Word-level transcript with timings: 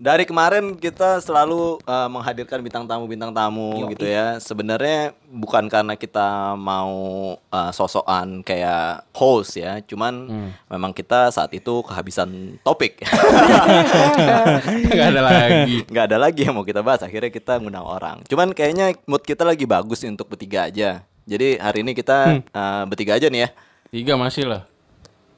Dari 0.00 0.24
kemarin 0.24 0.80
kita 0.80 1.20
selalu 1.20 1.76
uh, 1.84 2.08
menghadirkan 2.08 2.64
bintang 2.64 2.88
tamu 2.88 3.04
bintang 3.04 3.36
tamu 3.36 3.84
gitu 3.92 4.08
ya. 4.08 4.40
Sebenarnya 4.40 5.12
bukan 5.28 5.68
karena 5.68 5.92
kita 5.92 6.56
mau 6.56 7.36
uh, 7.36 7.68
sosokan 7.68 8.40
kayak 8.40 9.04
host 9.12 9.60
ya, 9.60 9.84
cuman 9.84 10.48
memang 10.72 10.96
kita 10.96 11.28
saat 11.28 11.52
itu 11.52 11.84
kehabisan 11.84 12.56
topik. 12.64 13.04
Gak 14.88 15.06
ada 15.12 15.20
lagi. 15.20 15.84
nggak 15.84 16.04
ada 16.08 16.16
lagi 16.16 16.48
yang 16.48 16.56
mau 16.56 16.64
kita 16.64 16.80
bahas. 16.80 17.04
Akhirnya 17.04 17.28
kita 17.28 17.60
ngundang 17.60 17.84
orang. 17.84 18.24
Cuman 18.24 18.56
kayaknya 18.56 18.96
mood 19.04 19.20
kita 19.20 19.44
lagi 19.44 19.68
bagus 19.68 20.00
nih 20.00 20.16
untuk 20.16 20.32
bertiga 20.32 20.64
aja. 20.72 21.04
Jadi 21.28 21.60
hari 21.60 21.84
ini 21.84 21.92
kita 21.92 22.40
uh, 22.56 22.88
bertiga 22.88 23.20
aja 23.20 23.28
nih 23.28 23.44
ya. 23.44 23.48
Tiga 23.92 24.16
masih 24.16 24.48
lah. 24.48 24.64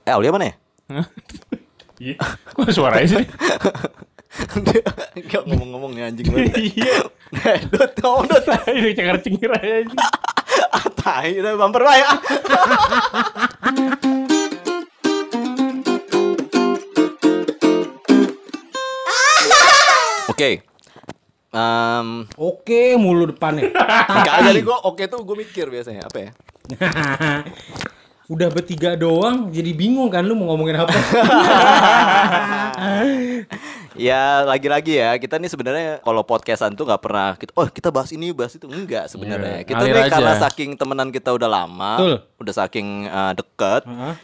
Eh, 0.07 0.15
Aulia 0.15 0.31
mana 0.31 0.55
ya? 0.55 0.55
Iya. 2.03 2.19
Kok 2.59 2.67
suaranya 2.75 3.07
sih? 3.07 3.23
Gak 5.29 5.45
ngomong-ngomong 5.45 5.93
nih 5.93 6.03
anjing 6.09 6.27
banget. 6.33 6.57
Iya. 6.57 6.97
Dot, 7.69 7.93
ngomong 8.01 8.25
dot. 8.29 8.45
Ini 8.69 8.91
cengar 8.97 9.17
cengir 9.21 9.53
aja. 9.53 9.93
Ah, 10.73 10.87
Tai, 10.89 11.29
udah 11.37 11.53
bumper 11.57 11.83
lah 11.85 11.97
ya. 12.01 12.11
Oke. 20.33 20.65
Em, 21.53 22.09
Oke, 22.41 22.97
mulu 22.97 23.29
depannya. 23.29 23.69
Enggak 24.09 24.35
jadi 24.49 24.61
gue 24.65 24.79
oke 24.89 25.03
tuh 25.05 25.21
gue 25.21 25.37
mikir 25.37 25.69
biasanya 25.69 26.09
apa 26.09 26.19
ya? 26.19 26.31
Udah 28.33 28.49
bertiga 28.49 28.97
doang, 28.97 29.53
jadi 29.53 29.77
bingung 29.77 30.09
kan 30.09 30.25
lu 30.25 30.33
mau 30.33 30.55
ngomongin 30.55 30.81
apa? 30.81 30.95
Ya 33.95 34.41
lagi-lagi 34.43 34.97
ya 34.97 35.17
kita 35.17 35.37
nih 35.37 35.47
sebenarnya 35.47 35.89
kalau 36.01 36.23
podcastan 36.23 36.73
tuh 36.73 36.83
nggak 36.83 36.99
pernah 36.99 37.29
kita 37.35 37.53
oh 37.53 37.67
kita 37.67 37.89
bahas 37.89 38.09
ini 38.11 38.31
bahas 38.31 38.53
itu 38.53 38.65
enggak 38.65 39.07
sebenarnya 39.07 39.63
kita 39.63 39.79
ngalir 39.79 39.93
nih 39.93 40.03
aja. 40.03 40.13
karena 40.13 40.33
saking 40.41 40.71
temenan 40.75 41.09
kita 41.09 41.31
udah 41.31 41.47
lama 41.47 41.93
Betul. 41.97 42.17
udah 42.39 42.55
saking 42.57 42.89
uh, 43.05 43.33
deket 43.33 43.83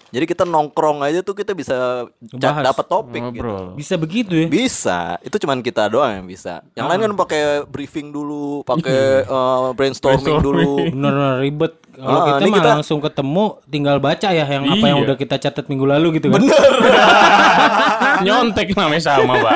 jadi 0.09 0.25
kita 0.25 0.43
nongkrong 0.43 1.03
aja 1.03 1.21
tuh 1.21 1.33
kita 1.33 1.53
bisa 1.53 2.09
dapat 2.33 2.85
topik 2.85 3.23
gitu. 3.31 3.45
Ngobrol. 3.45 3.77
Bisa 3.77 3.95
begitu 3.95 4.33
ya? 4.35 4.47
bisa 4.49 4.99
itu 5.21 5.37
cuman 5.37 5.61
kita 5.61 5.87
doang 5.87 6.13
yang 6.15 6.27
bisa 6.27 6.65
yang 6.73 6.89
lain 6.89 7.05
kan 7.05 7.13
pakai 7.19 7.43
briefing 7.65 8.09
dulu 8.09 8.63
pakai 8.63 9.25
uh, 9.25 9.71
brainstorming, 9.73 10.41
dulu 10.41 10.89
Bener-bener 10.89 11.41
ribet. 11.41 11.75
Kalau 11.99 12.15
Ah, 12.15 12.39
kita 12.39 12.47
mah 12.47 12.57
kita- 12.63 12.75
langsung 12.79 12.99
ketemu, 13.03 13.45
tinggal 13.67 13.99
baca 13.99 14.31
ya 14.31 14.47
yang 14.47 14.63
apa 14.65 14.87
yang 14.87 15.03
Iya. 15.03 15.05
udah 15.05 15.17
kita 15.19 15.35
catat 15.37 15.67
minggu 15.67 15.83
lalu 15.83 16.23
gitu 16.23 16.31
kan. 16.31 16.47
Nyontek 18.25 18.75
namanya 18.75 19.03
sama, 19.03 19.35
Pak. 19.39 19.55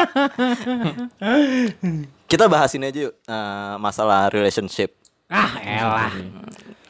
kita 2.33 2.49
bahas 2.49 2.73
ini 2.73 2.89
aja 2.89 3.01
yuk 3.11 3.15
uh, 3.29 3.77
masalah 3.77 4.33
relationship 4.33 4.97
Ah, 5.33 5.53
elah. 5.65 6.13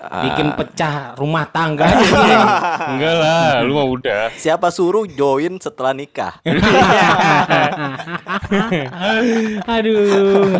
Ah. 0.02 0.22
Bikin 0.26 0.50
pecah 0.58 1.14
rumah 1.14 1.46
tangga. 1.46 1.86
Enggak 2.90 3.14
lah, 3.22 3.62
lu 3.62 3.78
mah 3.78 3.86
udah. 3.86 4.34
siapa 4.34 4.66
suruh 4.74 5.06
join 5.06 5.62
setelah 5.62 5.94
nikah 5.94 6.42
Aduh. 9.78 10.58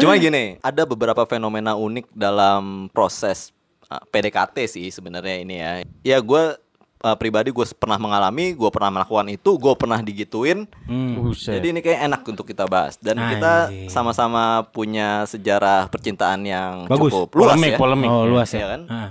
Cuma 0.00 0.16
gini, 0.16 0.56
ada 0.64 0.88
beberapa 0.88 1.20
fenomena 1.28 1.76
unik 1.76 2.08
dalam 2.16 2.88
proses 2.96 3.52
uh, 3.92 4.00
PDKT 4.08 4.56
sih 4.64 4.88
sebenarnya 4.88 5.36
ini 5.44 5.54
ya. 5.60 5.72
Ya 6.00 6.18
gue 6.24 6.56
uh, 7.02 7.16
pribadi 7.18 7.54
gue 7.54 7.66
pernah 7.76 7.98
mengalami, 7.98 8.54
gue 8.54 8.70
pernah 8.70 8.90
melakukan 8.90 9.26
itu, 9.30 9.50
gue 9.58 9.74
pernah 9.78 9.98
digituin. 10.02 10.66
Buset. 11.18 11.58
Jadi 11.58 11.66
ini 11.74 11.80
kayak 11.82 12.00
enak 12.10 12.20
untuk 12.26 12.46
kita 12.46 12.66
bahas 12.66 12.98
dan 12.98 13.18
kita 13.18 13.70
Anjing. 13.70 13.90
sama-sama 13.90 14.66
punya 14.70 15.26
sejarah 15.26 15.86
percintaan 15.90 16.42
yang 16.46 16.86
Bagus. 16.90 17.12
cukup 17.14 17.28
luas 17.38 17.54
polemik, 17.54 17.72
ya. 17.74 17.78
polemik. 17.78 18.08
Oh, 18.10 18.24
luas 18.26 18.48
ya. 18.50 18.58
Iya 18.58 18.66
kan? 18.74 18.80
Ah. 18.90 19.10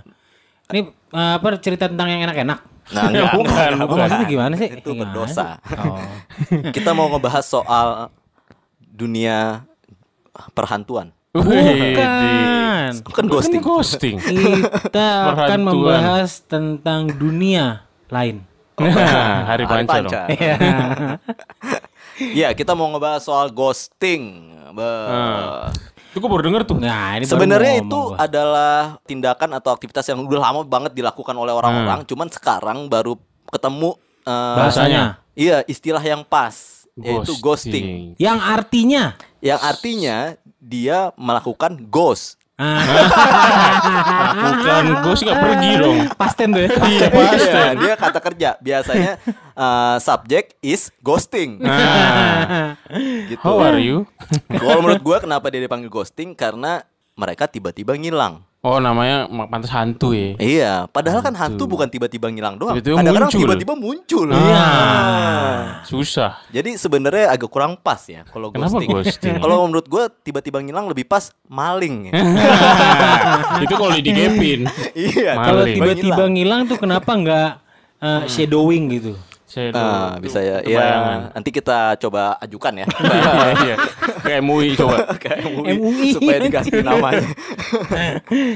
Ini 0.68 0.82
uh, 1.16 1.34
apa 1.40 1.48
cerita 1.64 1.88
tentang 1.88 2.08
yang 2.12 2.22
enak-enak? 2.28 2.60
Nah, 2.88 3.04
enggak, 3.12 3.32
Bukan, 3.36 3.70
enggak, 3.76 3.88
bukan. 3.88 4.00
Oh, 4.00 4.04
maksudnya 4.08 4.28
gimana 4.28 4.54
sih? 4.56 4.70
Itu 4.80 4.90
Gimana 4.96 5.02
berdosa. 5.08 5.48
Oh. 5.76 6.00
kita 6.76 6.92
mau 6.96 7.08
ngebahas 7.12 7.46
soal 7.46 7.88
dunia 8.80 9.68
perhantuan. 10.54 11.17
Bukan. 11.40 12.92
Kan 13.04 13.26
ghosting. 13.28 13.62
ghosting. 13.62 14.18
Kita 14.18 15.08
akan 15.34 15.60
membahas 15.62 16.42
tentang 16.44 17.10
dunia 17.10 17.84
lain. 18.08 18.42
Nah, 18.78 18.94
hari 19.50 19.66
Hari 19.66 19.86
panca 19.86 19.98
dong. 20.02 20.12
Iya, 22.18 22.50
kita 22.52 22.74
mau 22.74 22.90
ngebahas 22.90 23.22
soal 23.22 23.54
ghosting. 23.54 24.50
Be- 24.74 24.82
Nah. 24.82 25.70
Itu 26.10 26.18
gue 26.18 26.26
baru 26.28 26.44
denger 26.44 26.66
tuh. 26.66 26.78
Nah, 26.82 27.14
ini 27.14 27.24
baru 27.24 27.30
Sebenarnya 27.30 27.74
itu 27.78 27.94
gua. 27.94 28.18
adalah 28.18 28.78
tindakan 29.06 29.54
atau 29.54 29.70
aktivitas 29.70 30.02
yang 30.04 30.26
udah 30.26 30.42
lama 30.42 30.66
banget 30.66 30.98
dilakukan 30.98 31.36
oleh 31.36 31.54
orang-orang, 31.54 32.02
Hmm. 32.02 32.10
cuman 32.10 32.28
sekarang 32.28 32.90
baru 32.90 33.22
ketemu 33.48 33.94
eh, 34.26 34.56
bahasanya. 34.58 35.22
Iya, 35.32 35.62
istilah 35.64 36.02
yang 36.02 36.26
pas 36.26 36.90
yaitu 36.98 37.38
ghosting. 37.38 38.18
Yang 38.18 38.40
artinya 38.42 39.04
Yang 39.38 39.60
artinya 39.62 40.18
dia 40.58 41.14
melakukan 41.16 41.78
ghost. 41.88 42.36
ah, 42.58 42.82
Bukan, 44.34 44.84
gue 45.06 45.14
sih 45.14 45.26
gak 45.30 45.38
pergi 45.38 45.72
dong. 45.78 45.98
pasten 46.18 46.50
tuh 46.50 46.62
ya. 46.66 46.70
Iya, 46.74 47.08
pasti. 47.14 47.50
Iya, 47.54 47.70
dia 47.78 47.94
kata 47.94 48.20
kerja. 48.20 48.50
Biasanya 48.58 49.12
eh, 49.54 49.98
subject 50.02 50.58
is 50.66 50.90
ghosting. 51.00 51.62
Nah, 51.62 52.74
gitu. 53.30 53.38
how 53.46 53.62
are 53.62 53.78
you? 53.78 54.10
Kalau 54.50 54.82
menurut 54.82 55.04
gua 55.06 55.18
kenapa 55.22 55.54
dia 55.54 55.62
dipanggil 55.62 55.90
ghosting 55.90 56.34
karena 56.34 56.82
mereka 57.14 57.46
tiba-tiba 57.46 57.94
ngilang. 57.94 58.42
Oh, 58.68 58.84
namanya 58.84 59.32
ma- 59.32 59.48
pantas 59.48 59.72
hantu 59.72 60.12
ya. 60.12 60.36
Iya, 60.36 60.74
padahal 60.92 61.24
kan 61.24 61.32
hantu 61.32 61.64
bukan 61.66 61.88
tiba-tiba 61.88 62.28
ngilang 62.28 62.60
doang. 62.60 62.76
Tiba-tiba 62.76 63.00
Kadang-kadang 63.00 63.32
muncul. 63.32 63.42
tiba-tiba 63.48 63.74
muncul. 63.80 64.28
Iya. 64.28 64.68
Susah. 65.88 66.32
Jadi 66.52 66.76
sebenarnya 66.76 67.32
agak 67.32 67.48
kurang 67.48 67.80
pas 67.80 68.04
ya 68.04 68.28
kalau 68.28 68.52
Kenapa 68.52 68.76
ghosting. 68.76 68.92
ghosting? 68.92 69.36
Kalau 69.40 69.64
menurut 69.64 69.88
gua 69.88 70.12
tiba-tiba 70.12 70.60
ngilang 70.60 70.92
lebih 70.92 71.08
pas 71.08 71.32
maling. 71.48 72.12
ya. 72.12 72.14
itu 73.64 73.72
kalau 73.72 73.96
digepin. 73.96 74.68
iya, 74.92 75.32
Kalau 75.34 75.64
tiba-tiba 75.64 76.24
ngilang 76.28 76.68
tuh 76.68 76.76
kenapa 76.76 77.12
nggak 77.16 77.50
uh, 78.04 78.22
shadowing 78.28 78.92
gitu? 78.92 79.16
Saya 79.48 79.72
Ah, 79.72 80.20
bisa 80.20 80.38
ya. 80.38 80.60
Itu 80.60 80.70
Ya, 80.70 80.84
bayangan. 80.84 81.20
nanti 81.32 81.50
kita 81.50 81.96
coba 81.98 82.36
ajukan 82.38 82.74
ya. 82.76 82.88
Iya, 83.00 83.32
iya. 83.64 83.76
Kayak 84.20 84.42
MUI 84.44 84.70
coba. 84.76 84.98
Kayak 85.24 85.40
MUI, 85.48 85.72
MUI. 85.74 86.08
supaya 86.12 86.38
diganti 86.38 86.78
namanya. 86.84 87.24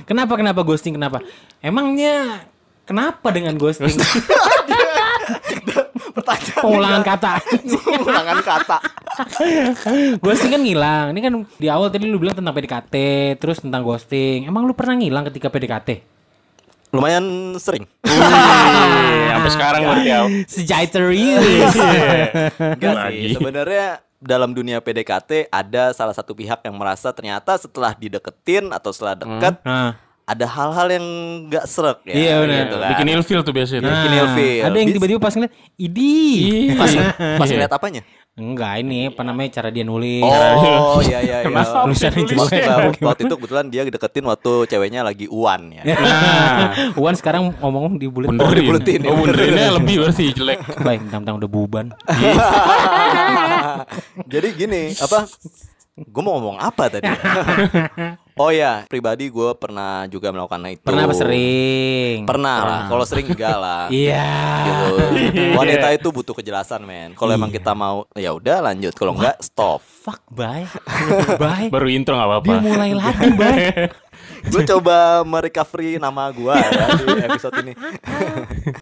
kenapa 0.03 0.35
kenapa 0.35 0.62
ghosting 0.62 0.94
kenapa? 0.94 1.24
Emangnya 1.59 2.44
kenapa 2.84 3.31
dengan 3.31 3.56
ghosting? 3.56 3.96
Pertanyaan 6.12 6.59
Pengulangan 6.59 7.02
kata. 7.02 7.31
pengulangan 7.88 8.40
kata. 8.44 8.78
ghosting 10.19 10.52
kan 10.52 10.59
ngilang. 10.59 11.06
Ini 11.16 11.19
kan 11.22 11.34
di 11.56 11.68
awal 11.68 11.88
tadi 11.88 12.03
lu 12.03 12.19
bilang 12.19 12.35
tentang 12.35 12.52
PDKT, 12.52 12.96
terus 13.38 13.63
tentang 13.63 13.79
ghosting. 13.81 14.44
Emang 14.44 14.68
lu 14.68 14.75
pernah 14.75 15.00
ngilang 15.00 15.23
ketika 15.31 15.47
PDKT? 15.47 16.11
Lumayan 16.91 17.24
sering. 17.56 17.88
Wih, 18.03 19.28
Sampai 19.31 19.52
sekarang 19.52 19.81
berarti 19.84 20.06
ya. 20.06 20.19
Sejaiterius. 20.46 21.74
Enggak 22.59 22.94
Lagi. 22.94 23.16
sih. 23.18 23.34
Sebenarnya 23.34 23.88
dalam 24.22 24.52
dunia 24.52 24.78
PDKT 24.78 25.47
ada 25.47 25.91
salah 25.91 26.12
satu 26.12 26.31
pihak 26.31 26.62
yang 26.62 26.75
merasa 26.75 27.09
ternyata 27.09 27.57
setelah 27.57 27.96
dideketin 27.96 28.69
atau 28.69 28.91
setelah 28.91 29.16
dekat 29.16 29.57
Nah, 29.63 29.97
ada 30.22 30.46
hal-hal 30.46 30.88
yang 30.91 31.06
nggak 31.47 31.66
serak 31.66 32.03
ya. 32.06 32.13
Iya, 32.13 32.34
benar. 32.40 32.59
gitu 32.62 32.75
kan. 32.78 32.90
Bikin 32.94 33.08
ilfil 33.09 33.40
tuh 33.41 33.52
biasanya. 33.52 33.81
Nah. 33.81 33.91
Bikin 33.97 34.12
ilfil. 34.13 34.62
Ada 34.62 34.78
yang 34.78 34.90
tiba-tiba 34.94 35.19
pas 35.19 35.34
ngeliat, 35.34 35.53
idi. 35.75 36.16
Pas, 36.78 36.91
pas 37.18 37.47
Iya. 37.47 37.56
ngeliat 37.58 37.73
apanya? 37.73 38.02
Enggak, 38.31 38.80
ini 38.80 39.12
apa 39.12 39.28
namanya 39.28 39.59
cara 39.59 39.68
dia 39.75 39.84
nulis. 39.84 40.23
Oh 40.23 41.03
iya 41.03 41.20
iya 41.20 41.44
iya. 41.44 41.46
Kenapa 41.52 41.84
Tulisannya 41.84 42.23
tulis? 42.23 42.47
jelek. 42.47 42.64
Waktu, 42.88 43.03
waktu 43.03 43.22
itu 43.28 43.35
kebetulan 43.35 43.66
dia 43.67 43.82
deketin 43.84 44.23
waktu 44.23 44.52
ceweknya 44.72 45.03
lagi 45.03 45.28
uan 45.28 45.61
ya. 45.76 45.84
Nah, 45.84 46.72
Wan 47.03 47.11
sekarang 47.20 47.52
ngomong 47.59 48.00
di 48.00 48.08
bulet. 48.08 48.32
benerin. 48.32 48.56
dibuletin, 48.64 49.00
ya, 49.03 49.11
Oh, 49.11 49.20
bunerinnya 49.20 49.70
lebih 49.76 49.96
berarti 50.08 50.32
jelek. 50.32 50.64
Baik, 50.79 51.11
tentang 51.11 51.44
udah 51.44 51.50
buban. 51.52 51.91
Jadi 54.32 54.47
gini, 54.56 54.84
apa? 54.96 55.28
Gue 55.91 56.23
mau 56.23 56.40
ngomong 56.40 56.55
apa 56.55 56.88
tadi? 56.88 57.03
oh 58.41 58.47
ya, 58.47 58.88
pribadi 58.88 59.28
gue 59.28 59.52
pernah 59.59 60.08
juga 60.08 60.32
melakukan 60.32 60.64
itu. 60.72 60.88
Pernah 60.88 61.03
apa 61.03 61.16
sering? 61.20 62.23
Pernah 62.23 62.58
lah. 62.64 62.82
Kalau 62.88 63.03
sering 63.03 63.28
enggak 63.28 63.58
lah. 63.59 63.91
Iya. 64.02 64.32
gitu. 64.64 64.88
Wanita 65.59 65.91
itu 65.91 66.08
butuh 66.16 66.32
kejelasan, 66.32 66.88
men. 66.88 67.11
Kalau 67.20 67.35
emang 67.35 67.52
kita 67.52 67.76
mau, 67.76 68.08
ya 68.16 68.32
udah 68.32 68.72
lanjut. 68.72 68.96
Kalau 68.96 69.20
enggak, 69.20 69.35
stop. 69.43 69.84
Fuck, 69.84 70.23
bye. 70.32 70.64
bye. 71.35 71.67
Baru 71.67 71.91
intro 71.91 72.16
gak 72.16 72.40
apa-apa. 72.40 72.47
Dia 72.47 72.59
mulai 72.64 72.91
lagi, 72.96 73.28
bye. 73.35 73.91
Gue 74.48 74.62
coba 74.68 75.22
merecovery 75.24 76.02
nama 76.02 76.30
gue 76.32 76.56
ya 76.56 76.86
di 76.98 77.06
episode 77.26 77.56
ini. 77.64 77.74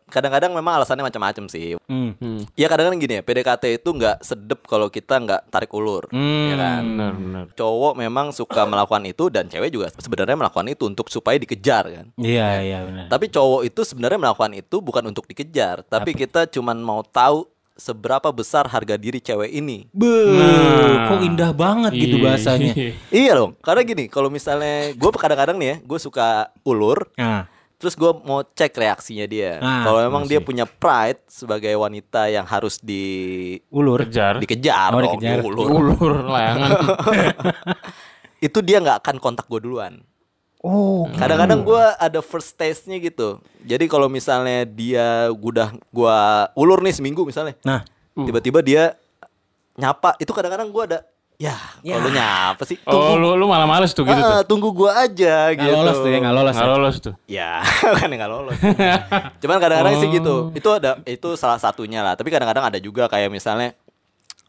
Kadang-kadang 0.09 0.51
memang 0.57 0.81
alasannya 0.81 1.05
macam-macam 1.05 1.45
sih. 1.49 1.77
Hmm. 1.85 2.15
Ya 2.57 2.65
kadang-kadang 2.71 2.99
gini 2.99 3.19
ya, 3.19 3.23
PDKT 3.23 3.81
itu 3.81 3.89
nggak 3.93 4.25
sedep 4.25 4.65
kalau 4.65 4.89
kita 4.89 5.21
nggak 5.21 5.41
tarik 5.53 5.71
ulur, 5.73 6.09
ya 6.11 6.55
kan? 6.57 6.83
Benar, 6.83 7.13
benar. 7.15 7.43
Cowok 7.53 7.93
memang 7.97 8.33
suka 8.33 8.65
melakukan 8.65 9.05
itu 9.05 9.29
dan 9.29 9.45
cewek 9.49 9.69
juga 9.69 9.87
sebenarnya 9.93 10.37
melakukan 10.37 10.67
itu 10.69 10.83
untuk 10.89 11.07
supaya 11.13 11.37
dikejar 11.37 11.83
kan. 11.89 12.05
Iya, 12.17 12.49
iya 12.65 12.79
benar. 12.85 13.05
Tapi 13.07 13.29
cowok 13.29 13.61
itu 13.69 13.81
sebenarnya 13.85 14.19
melakukan 14.19 14.53
itu 14.57 14.77
bukan 14.81 15.03
untuk 15.09 15.29
dikejar, 15.29 15.85
tapi 15.85 16.17
kita 16.17 16.49
cuman 16.49 16.77
mau 16.81 17.01
tahu 17.05 17.45
seberapa 17.79 18.29
besar 18.29 18.67
harga 18.67 18.93
diri 18.93 19.17
cewek 19.17 19.49
ini. 19.49 19.87
Be, 19.89 20.11
kok 21.07 21.19
indah 21.19 21.49
banget 21.49 21.95
gitu 21.95 22.19
Iya, 22.19 22.23
bahasanya. 22.23 22.73
iya. 22.75 22.91
Iya 23.25 23.31
dong, 23.33 23.51
karena 23.57 23.81
gini, 23.81 24.05
kalau 24.05 24.27
misalnya 24.27 24.91
gue 24.91 25.09
kadang-kadang 25.11 25.55
nih 25.55 25.67
ya, 25.67 25.77
gue 25.79 25.97
suka 25.97 26.27
ulur, 26.61 27.07
Nah, 27.15 27.47
terus 27.75 27.95
gue 27.95 28.11
mau 28.21 28.43
cek 28.43 28.75
reaksinya 28.75 29.23
dia. 29.23 29.55
Ah, 29.57 29.87
kalau 29.87 29.99
memang 30.03 30.27
dia 30.27 30.37
punya 30.37 30.67
pride 30.67 31.23
sebagai 31.25 31.71
wanita 31.73 32.27
yang 32.27 32.43
harus 32.43 32.75
di 32.77 33.55
ulur. 33.69 34.03
Kejar. 34.03 34.37
dikejar, 34.37 34.91
Oh, 34.91 34.99
dikejar. 34.99 35.39
diulur. 35.39 35.67
Ulur 35.71 36.13
layangan. 36.27 36.69
itu 38.39 38.59
dia 38.59 38.79
nggak 38.79 38.99
akan 38.99 39.15
kontak 39.17 39.47
gue 39.47 39.59
duluan. 39.59 40.03
Oh, 40.59 41.07
Kadang-kadang 41.15 41.63
gue 41.63 41.83
ada 41.95 42.19
first 42.19 42.51
taste-nya 42.53 42.99
gitu. 42.99 43.39
Jadi 43.61 43.87
kalau 43.87 44.05
misalnya 44.05 44.63
dia 44.63 45.31
udah 45.31 45.71
gua 45.87 46.17
ulur 46.51 46.83
nih 46.83 46.91
seminggu 46.91 47.23
misalnya, 47.23 47.55
nah, 47.63 47.87
tiba-tiba 48.13 48.59
dia 48.59 48.83
nyapa, 49.73 50.19
itu 50.19 50.27
kadang-kadang 50.29 50.67
gue 50.67 50.83
ada, 50.85 50.99
ya, 51.35 51.55
Ya. 51.79 51.95
kalau 51.95 52.11
nyapa 52.11 52.63
sih, 52.67 52.75
Oh, 52.83 52.91
tunggu, 52.91 53.15
lu 53.15 53.29
lu 53.35 53.45
malah 53.47 53.63
males 53.63 53.95
tuh 53.95 54.03
gitu 54.03 54.19
Ah, 54.19 54.43
tuh. 54.43 54.51
tunggu 54.51 54.75
gua 54.75 54.99
aja 54.99 55.55
nggak 55.55 55.63
gitu. 55.63 55.71
lolos 55.73 55.97
tuh 55.97 56.09
ya, 56.11 56.17
nggak 56.19 56.35
lolos. 56.35 56.51
Ya. 56.53 56.65
lolos 56.67 56.95
tuh. 56.99 57.13
Ya, 57.23 57.51
kan 57.95 58.09
nggak 58.11 58.27
lolos. 58.29 58.59
Cuman 59.39 59.57
kadang-kadang 59.57 59.95
sih 59.97 60.09
gitu. 60.11 60.51
Oh. 60.51 60.51
Itu 60.51 60.69
ada 60.75 60.99
itu 61.03 61.29
salah 61.35 61.55
satunya 61.55 62.03
lah. 62.03 62.19
Tapi 62.19 62.27
kadang-kadang 62.27 62.67
ada 62.67 62.75
juga 62.77 63.07
kayak 63.07 63.31
misalnya 63.31 63.71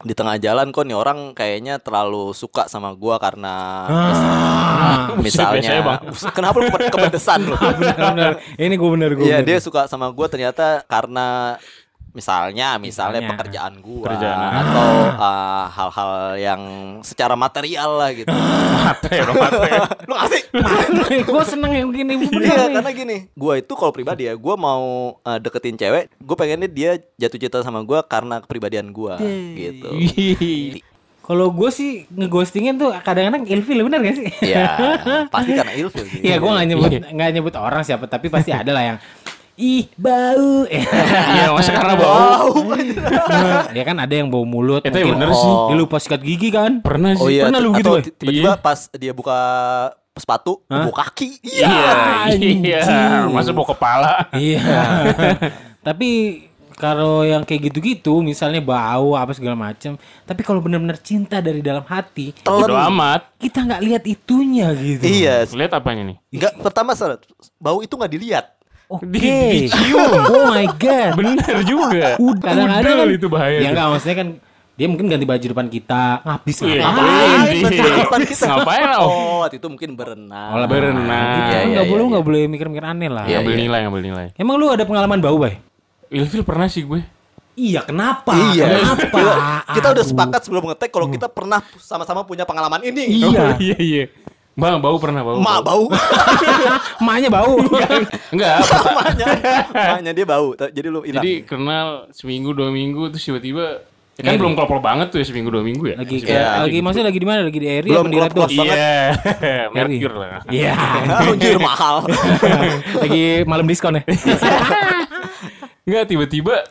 di 0.01 0.13
tengah 0.13 0.35
jalan 0.35 0.69
kok 0.69 0.81
nih 0.81 0.93
orang 0.93 1.31
kayaknya 1.31 1.77
terlalu 1.77 2.31
suka 2.31 2.65
sama 2.65 2.91
gua 2.91 3.17
karena 3.17 3.55
Ah, 3.85 5.13
misalnya 5.15 5.81
Bang. 5.81 6.01
kenapa 6.37 6.57
lu 6.57 6.67
ke- 6.67 6.89
kepedesan 6.89 7.45
lu? 7.45 7.55
benar. 7.55 8.41
Ini 8.55 8.73
gue 8.73 8.89
bener 8.89 9.11
gue. 9.13 9.23
Iya, 9.23 9.41
dia 9.41 9.57
suka 9.57 9.85
sama 9.85 10.09
gua 10.09 10.25
ternyata 10.25 10.81
karena 10.85 11.57
misalnya 12.11 12.75
misalnya 12.75 13.19
Misalnya. 13.19 13.29
pekerjaan 13.31 13.73
gua 13.79 14.05
Pekerjaan. 14.05 14.51
atau 14.61 14.89
uh, 15.15 15.65
hal-hal 15.67 16.11
yang 16.35 16.61
secara 17.01 17.33
material 17.33 17.91
lah 17.95 18.11
gitu. 18.11 18.31
Mata 18.31 19.07
ya. 19.07 19.23
lu 20.07 20.13
ngasih 20.13 20.41
gue 21.31 21.43
seneng 21.43 21.71
yang 21.71 21.87
bener 21.89 22.19
Iya 22.19 22.67
nih. 22.67 22.75
karena 22.75 22.91
gini 22.91 23.17
Gue 23.31 23.63
itu 23.63 23.73
kalau 23.73 23.95
pribadi 23.95 24.27
ya 24.27 24.35
Gue 24.35 24.55
mau 24.59 24.83
uh, 25.15 25.39
deketin 25.39 25.79
cewek 25.79 26.11
Gue 26.19 26.35
pengennya 26.35 26.67
dia 26.67 26.91
jatuh 27.15 27.39
cinta 27.39 27.63
sama 27.63 27.79
gue 27.81 27.99
Karena 28.03 28.43
kepribadian 28.43 28.91
gue 28.91 29.15
Gitu 29.55 29.87
Kalau 31.21 31.47
gue 31.47 31.69
sih 31.71 32.03
ngeghostingin 32.09 32.75
tuh 32.75 32.91
kadang-kadang 32.99 33.47
ilfil 33.47 33.87
bener 33.87 34.03
gak 34.03 34.15
sih? 34.17 34.27
Ya 34.43 34.75
pasti 35.29 35.53
karena 35.53 35.71
ilfil 35.71 36.03
Iya, 36.19 36.41
gue 36.41 36.49
nggak 36.49 36.67
nyebut 36.67 36.89
nggak 37.07 37.29
nyebut 37.31 37.53
orang 37.55 37.85
siapa, 37.85 38.09
tapi 38.09 38.27
pasti 38.27 38.51
ada 38.51 38.73
lah 38.73 38.83
yang 38.83 38.97
ih 39.61 39.85
bau. 39.95 40.65
Iya, 41.37 41.53
masa 41.53 41.71
karena 41.77 41.95
bau. 41.95 42.49
ya 43.77 43.83
kan 43.85 43.97
ada 44.01 44.13
yang 44.13 44.27
bau 44.27 44.43
mulut. 44.43 44.81
Itu 44.81 44.91
mungkin. 44.91 45.13
bener 45.15 45.29
sih. 45.31 45.53
Dia 45.69 45.75
lupa 45.77 45.97
sikat 46.01 46.21
gigi 46.25 46.49
kan? 46.49 46.81
Pernah 46.81 47.13
sih. 47.15 47.23
Oh 47.23 47.29
iya 47.29 47.45
Pernah 47.47 47.59
lu 47.61 47.69
gitu, 47.77 47.91
Tiba-tiba 48.17 48.57
Iya. 48.57 48.59
pas 48.59 48.89
dia 48.97 49.13
buka 49.13 49.39
sepatu 50.11 50.59
Bau 50.67 50.91
kaki 50.91 51.39
Iya, 51.39 51.69
iya. 51.69 51.91
anjing. 52.27 52.59
Masa 53.31 53.53
bau 53.53 53.63
kepala. 53.63 54.27
Iya. 54.33 54.59
tapi 55.87 56.41
kalau 56.75 57.21
yang 57.21 57.45
kayak 57.45 57.69
gitu-gitu, 57.69 58.25
misalnya 58.25 58.57
bau 58.57 59.13
apa 59.13 59.37
segala 59.37 59.53
macam, 59.53 60.01
tapi 60.25 60.41
kalau 60.41 60.65
benar-benar 60.65 60.97
cinta 60.97 61.37
dari 61.37 61.61
dalam 61.61 61.85
hati, 61.85 62.33
Bodo 62.41 62.73
amat. 62.73 63.37
kita 63.37 63.61
nggak 63.61 63.81
lihat 63.85 64.03
itunya 64.09 64.73
gitu. 64.73 65.05
Iya 65.05 65.45
Lihat 65.45 65.77
apanya 65.77 66.09
nih? 66.09 66.17
Enggak 66.33 66.57
pertama 66.57 66.97
Bau 67.61 67.85
itu 67.85 67.93
nggak 67.93 68.13
dilihat 68.17 68.45
Oke. 68.91 69.07
Di- 69.07 69.71
dicium. 69.71 70.11
Oh 70.31 70.51
my 70.51 70.67
god. 70.75 71.11
Bener 71.15 71.57
juga. 71.63 72.19
Kadang-kadang 72.19 72.83
Udel 72.83 72.99
kan- 73.07 73.17
itu 73.17 73.27
bahaya. 73.27 73.57
Ya 73.57 73.69
enggak 73.71 73.87
maksudnya 73.87 74.17
kan 74.17 74.27
dia 74.71 74.87
mungkin 74.87 75.05
ganti 75.07 75.23
baju 75.23 75.45
depan 75.45 75.67
kita, 75.67 76.25
ngabis 76.25 76.57
Iya, 76.63 76.81
ngapain? 76.81 77.05
ngapain? 77.05 77.61
Ngapain 77.61 78.01
depan 78.01 78.21
kita? 78.25 78.45
Ngapain? 78.49 78.85
Oh 78.97 79.45
waktu 79.45 79.55
itu 79.57 79.67
mungkin 79.67 79.89
berenang 79.93 80.51
Oh, 80.51 80.65
Berenang. 80.65 81.05
Gitu 81.05 81.51
Iya, 81.53 81.59
nggak 81.69 81.85
iya, 81.85 81.91
boleh 81.91 82.01
iya. 82.01 82.11
nggak 82.11 82.25
boleh 82.25 82.41
mikir-mikir 82.49 82.83
aneh 82.83 83.09
lah. 83.09 83.23
Iya, 83.23 83.37
Ngambil 83.39 83.53
iya. 83.53 83.61
nilai, 83.61 83.79
ngambil 83.85 84.01
nilai. 84.03 84.25
Emang 84.35 84.55
lu 84.57 84.67
ada 84.67 84.81
pengalaman 84.81 85.19
bau, 85.19 85.37
Bay? 85.37 85.61
Ilfil 86.09 86.41
pernah 86.41 86.65
sih 86.65 86.81
gue. 86.81 87.03
Iya, 87.51 87.83
kenapa? 87.83 88.31
Iya 88.31 88.63
Kenapa? 88.65 89.05
Kita, 89.11 89.33
kita 89.75 89.87
udah 89.91 90.05
sepakat 90.07 90.41
sebelum 90.41 90.63
ngetek 90.65 90.87
Kalau 90.87 91.11
kita 91.11 91.27
pernah 91.27 91.59
sama-sama 91.77 92.23
punya 92.23 92.47
pengalaman 92.47 92.79
ini 92.81 93.21
Iya. 93.21 93.27
Oh, 93.45 93.53
iya, 93.59 93.77
iya. 93.77 94.03
Bang, 94.51 94.83
bau 94.83 94.99
pernah 94.99 95.23
bau. 95.23 95.39
Mak 95.39 95.59
bau 95.63 95.83
Emaknya 97.01 97.29
bau. 97.31 97.55
Enggak. 98.35 98.57
Maknya 98.99 99.25
Maknya 99.71 100.11
dia 100.11 100.25
bau 100.27 100.51
Jadi 100.59 100.87
lu 100.91 101.01
hilang 101.07 101.23
Jadi 101.23 101.47
kenal 101.47 102.11
seminggu 102.11 102.51
dua 102.51 102.67
minggu 102.67 103.07
terus 103.15 103.23
tiba-tiba 103.23 103.87
ya 104.19 104.27
kan 104.27 104.37
belum 104.37 104.53
klop 104.59 104.83
banget 104.83 105.07
tuh 105.09 105.23
ya 105.23 105.25
seminggu 105.25 105.49
dua 105.49 105.63
minggu 105.63 105.81
ya. 105.87 105.95
lagi 105.97 106.19
kayak 106.21 106.35
Iya, 106.35 106.61
lagi 106.67 106.79
maksudnya 106.83 107.07
lagi 107.09 107.19
di 107.23 107.27
mana? 107.31 107.39
Lagi 107.47 107.59
di 107.63 107.69
Eri 107.71 107.89
Belum 107.89 108.07
di 108.11 108.17
Red. 108.19 108.31
Iya, 108.51 109.65
Mercure 109.71 110.15
lah. 110.19 110.29
Iya. 110.51 110.73
Anjir 111.25 111.57
mahal 111.57 111.95
lagi 113.01 113.25
malam 113.47 113.65
diskon 113.65 113.97
ya. 113.97 114.03
Enggak 115.87 116.03
tiba-tiba 116.11 116.69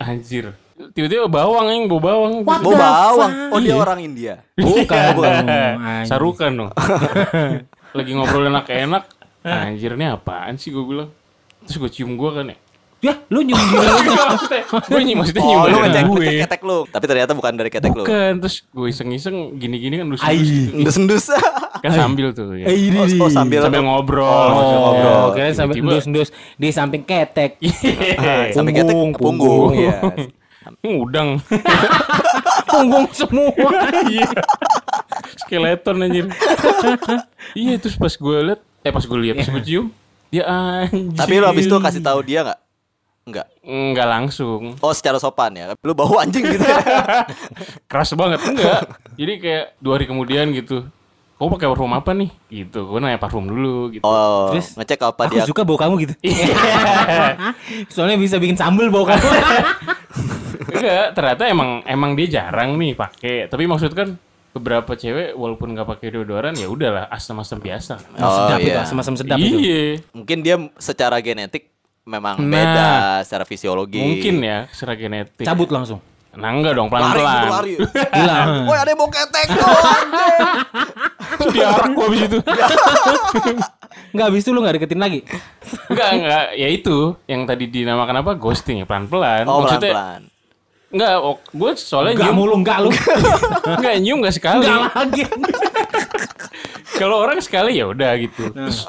anjir. 0.00 0.54
Tiba-tiba 0.96 1.28
bawang 1.28 1.68
yang 1.68 1.84
bau 1.92 2.00
bawang. 2.00 2.40
What? 2.40 2.64
Bau 2.64 2.72
bawang? 2.72 3.52
Oh 3.52 3.60
dia 3.60 3.76
orang 3.76 4.00
India 4.00 4.40
Bukan. 4.56 5.44
Sarukan 6.08 6.50
dong. 6.56 6.70
Lagi 7.96 8.10
ngobrol 8.16 8.48
enak-enak. 8.48 9.04
Anjir 9.44 9.92
ini 9.92 10.08
apaan 10.08 10.56
sih 10.56 10.72
gue 10.72 10.80
bilang. 10.80 11.12
Terus 11.68 11.76
gue 11.76 11.90
cium 11.92 12.16
gue 12.16 12.30
kan 12.32 12.48
ya. 12.48 12.56
Ya, 13.04 13.12
lu 13.28 13.44
nyium 13.44 13.60
maksudnya 13.60 14.64
gue 14.88 15.00
nyium 15.04 15.20
maksudnya 15.20 15.42
nyium 15.44 15.60
Oh 15.60 15.68
lu 15.68 15.78
ngecek 15.84 16.04
gue. 16.08 16.26
ketek 16.40 16.62
lu 16.64 16.78
Tapi 16.88 17.04
ternyata 17.04 17.36
bukan 17.36 17.52
dari 17.52 17.68
ketek 17.68 17.92
lu 17.92 18.02
Bukan, 18.02 18.32
terus 18.40 18.64
gue 18.64 18.86
iseng-iseng 18.88 19.36
gini-gini 19.60 20.00
kan 20.00 20.06
dus 20.08 20.24
Ai. 20.24 20.40
gitu. 20.40 20.80
Kan 21.84 21.92
sambil 21.92 22.32
tuh 22.32 22.56
ya. 22.56 22.64
Oh, 22.64 23.04
oh, 23.20 23.28
sambil 23.28 23.60
Sambil 23.60 23.84
ngobrol. 23.84 24.24
Oh, 24.24 24.48
sambil 24.48 24.78
ngobrol. 24.80 25.12
Oh, 25.12 25.28
kira 25.30 25.52
Tiba-tiba- 25.52 25.92
endus-endus 25.92 26.28
di 26.56 26.68
samping 26.72 27.04
ketek. 27.04 27.60
Sampai 28.56 28.72
ketek 28.72 28.96
Punggung, 28.96 29.12
ke 29.12 29.20
punggung 29.20 29.48
punggung. 29.68 29.72
Iya 29.76 29.96
Udang. 30.82 31.40
Punggung 32.70 33.06
semua. 33.14 33.50
Iya. 34.06 34.28
Skeleton 35.46 35.96
anjir. 36.02 36.26
iya 37.54 37.74
terus 37.78 37.96
pas 37.96 38.12
gue 38.12 38.36
liat, 38.52 38.60
eh 38.82 38.92
pas 38.92 39.04
gue 39.04 39.18
liat, 39.18 39.34
pas 39.38 39.48
gue 39.48 39.62
cium, 39.64 39.86
ya 40.34 40.44
anjir. 40.46 41.14
Tapi 41.14 41.32
lu 41.38 41.46
abis 41.46 41.64
itu 41.66 41.76
kasih 41.78 42.02
tahu 42.02 42.20
dia 42.26 42.42
nggak? 42.42 42.60
Enggak. 43.26 43.46
Enggak 43.66 44.06
langsung. 44.06 44.78
Oh 44.78 44.94
secara 44.94 45.18
sopan 45.18 45.50
ya. 45.58 45.74
Lu 45.82 45.98
bau 45.98 46.14
anjing 46.22 46.46
gitu. 46.46 46.62
ya. 46.62 46.78
Keras 47.90 48.14
banget 48.14 48.38
enggak. 48.38 48.86
Jadi 49.18 49.32
kayak 49.42 49.64
dua 49.82 49.98
hari 49.98 50.06
kemudian 50.06 50.54
gitu. 50.54 50.86
Kau 51.36 51.52
pakai 51.52 51.66
parfum 51.68 51.90
apa 51.90 52.14
nih? 52.14 52.30
Gitu. 52.48 52.86
Gue 52.86 53.02
nanya 53.02 53.18
parfum 53.18 53.42
dulu 53.44 53.90
gitu. 53.92 54.06
Oh, 54.06 54.54
Terus, 54.54 54.72
ngecek 54.78 55.02
apa 55.04 55.28
Aku 55.28 55.36
dia. 55.36 55.44
suka 55.44 55.66
bau 55.66 55.74
kamu 55.76 56.06
gitu. 56.06 56.14
Iya. 56.22 56.54
Soalnya 57.92 58.16
bisa 58.16 58.38
bikin 58.38 58.54
sambel 58.56 58.88
bau 58.94 59.02
kamu. 59.04 59.26
Enggak, 60.68 61.06
ternyata 61.12 61.42
emang 61.46 61.70
emang 61.84 62.10
dia 62.14 62.28
jarang 62.40 62.74
nih 62.76 62.92
pakai. 62.92 63.46
Tapi 63.46 63.64
maksud 63.64 63.92
kan 63.92 64.16
beberapa 64.50 64.92
cewek 64.92 65.36
walaupun 65.36 65.76
nggak 65.76 65.84
pakai 65.86 66.08
deodoran 66.10 66.56
ya 66.56 66.66
udahlah 66.66 67.04
asam-asam 67.08 67.60
biasa. 67.60 68.00
Oh, 68.16 68.30
sedap 68.48 68.58
itu, 68.58 68.70
iya. 68.70 68.82
asam-asam 68.82 69.14
sedap 69.14 69.36
itu. 69.36 69.56
iya. 69.58 70.00
Mungkin 70.10 70.38
dia 70.40 70.56
secara 70.76 71.20
genetik 71.20 71.68
memang 72.02 72.38
Nah. 72.38 72.48
beda 72.48 72.90
secara 73.20 73.44
fisiologi. 73.44 74.00
Mungkin 74.00 74.40
ya 74.40 74.64
secara 74.70 74.94
genetik. 74.94 75.44
Cabut 75.44 75.68
langsung. 75.68 76.00
Nah 76.36 76.52
enggak 76.52 76.76
dong 76.76 76.88
Lari 76.88 77.00
gitu 77.00 77.16
pelan-pelan. 77.16 77.48
lari. 77.48 77.74
Hilang. 78.20 78.48
Woi 78.64 78.76
ada 78.76 78.90
yang 78.90 79.00
mau 79.00 79.08
ketek 79.08 79.46
tuh 79.50 79.72
anjing. 79.82 80.40
Diarak 81.48 81.90
gua 81.92 82.06
abis 82.06 82.20
itu. 82.22 82.38
Enggak 84.12 84.26
habis 84.28 84.42
itu 84.44 84.50
lu 84.50 84.60
enggak 84.60 84.74
deketin 84.76 84.96
lagi. 84.96 85.20
Enggak, 85.88 86.10
enggak. 86.14 86.44
Ya 86.54 86.68
itu 86.68 86.96
yang 87.26 87.44
tadi 87.44 87.64
dinamakan 87.66 88.20
apa? 88.20 88.32
Ghosting 88.34 88.80
ya, 88.80 88.86
pelan-pelan. 88.86 89.44
Oh 89.44 89.60
Maksudnya 89.60 89.92
pelan-pelan. 89.92 90.20
Enggak, 90.92 91.12
oh, 91.18 91.36
gue 91.50 91.70
soalnya 91.78 92.14
Enggak 92.14 92.30
nyium 92.30 92.38
mulu 92.38 92.54
enggak 92.60 92.78
lu. 92.84 92.90
enggak 93.78 93.94
nyium 94.02 94.18
enggak 94.22 94.34
sekali. 94.38 94.62
Enggak 94.62 94.80
lagi. 94.94 95.22
Kalau 96.96 97.16
orang 97.20 97.38
sekali 97.44 97.76
ya 97.76 97.90
udah 97.90 98.12
gitu. 98.16 98.50
Nah. 98.54 98.70
Terus 98.70 98.88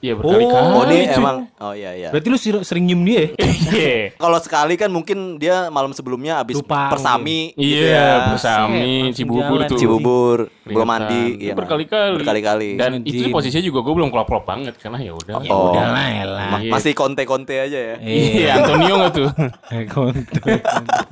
Iya 0.00 0.16
berkali-kali. 0.16 0.64
Oh, 0.72 0.84
dia 0.84 0.96
cuy. 1.06 1.12
emang 1.14 1.36
oh 1.60 1.72
iya 1.72 1.90
iya. 1.92 2.08
Berarti 2.08 2.28
lu 2.28 2.38
sering 2.64 2.84
nyium 2.84 3.04
dia 3.04 3.20
ya? 3.20 3.28
Iya. 3.70 4.16
Kalau 4.16 4.38
sekali 4.40 4.74
kan 4.74 4.88
mungkin 4.88 5.36
dia 5.36 5.68
malam 5.68 5.92
sebelumnya 5.92 6.40
habis 6.40 6.56
Lupa 6.56 6.88
persami 6.88 7.52
gitu 7.52 7.84
Iya, 7.84 7.94
ya. 7.94 8.08
bersami, 8.32 8.88
Langsung 9.06 9.14
Cibubur 9.14 9.58
tuh. 9.62 9.76
Cibubur, 9.76 10.38
belum 10.64 10.88
mandi, 10.88 11.24
iya. 11.38 11.52
berkali-kali. 11.52 12.16
Berkali-kali. 12.16 12.70
Dan 12.74 13.04
itu 13.04 13.28
posisinya 13.28 13.60
juga 13.62 13.78
gue 13.80 13.94
belum 13.94 14.08
klop-klop 14.08 14.42
banget 14.42 14.74
karena 14.74 14.98
ya 14.98 15.12
udah. 15.12 15.34
Ya 15.38 15.52
Oh. 15.52 15.70
udah 15.70 15.86
lah 15.86 16.06
elah. 16.10 16.48
Ma- 16.50 16.70
masih 16.74 16.96
konte-konte 16.96 17.54
aja 17.54 17.78
ya. 17.78 17.96
Iya, 18.00 18.48
Antonio 18.58 18.94
nggak 18.96 19.12
tuh? 19.12 19.28
Konten. 19.94 20.56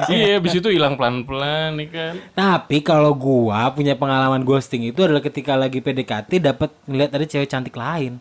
iya, 0.09 0.37
habis 0.37 0.53
itu 0.55 0.69
hilang 0.69 0.97
pelan-pelan 0.97 1.77
nih 1.77 1.89
kan. 1.89 2.13
Tapi 2.33 2.81
kalau 2.81 3.13
gua 3.13 3.69
punya 3.71 3.95
pengalaman 3.95 4.43
ghosting 4.43 4.83
itu 4.83 5.05
adalah 5.05 5.21
ketika 5.21 5.55
lagi 5.55 5.79
PDKT 5.79 6.41
dapat 6.43 6.73
ngeliat 6.85 7.13
ada 7.13 7.23
cewek 7.23 7.47
cantik 7.47 7.77
lain. 7.77 8.17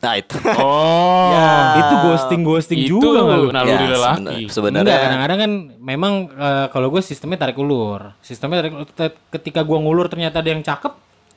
Nah, 0.00 0.14
itu. 0.16 0.36
Oh. 0.56 1.76
itu 1.76 1.94
ghosting 2.08 2.40
ghosting 2.40 2.78
itu 2.88 2.96
juga 2.96 3.20
nggak 3.20 3.38
lu? 3.38 3.48
naluri 3.52 3.84
Ya, 3.84 3.88
lelaki. 3.92 4.20
Enggak, 4.24 4.52
Sebenarnya 4.52 4.96
kadang-kadang 4.96 5.38
kan 5.38 5.52
memang 5.76 6.12
eh, 6.32 6.66
kalau 6.72 6.88
gue 6.88 7.02
sistemnya 7.04 7.36
tarik 7.36 7.60
ulur. 7.60 8.16
Sistemnya 8.24 8.64
tarik 8.64 8.72
ulur. 8.80 8.88
Ketika 9.28 9.60
gua 9.60 9.78
ngulur 9.84 10.08
ternyata 10.08 10.40
ada 10.40 10.48
yang 10.48 10.64
cakep. 10.64 10.92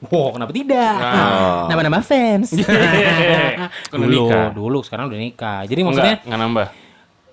Wow, 0.07 0.35
kenapa 0.35 0.51
tidak? 0.51 0.95
Nah. 1.03 1.67
Nama-nama 1.71 1.99
fans. 2.03 2.51
Dulu, 3.91 4.27
dulu 4.51 4.79
sekarang 4.83 5.07
udah 5.07 5.19
nikah. 5.19 5.63
Jadi 5.63 5.79
maksudnya 5.83 6.19
Enggak, 6.19 6.27
enggak 6.27 6.39
nambah. 6.39 6.67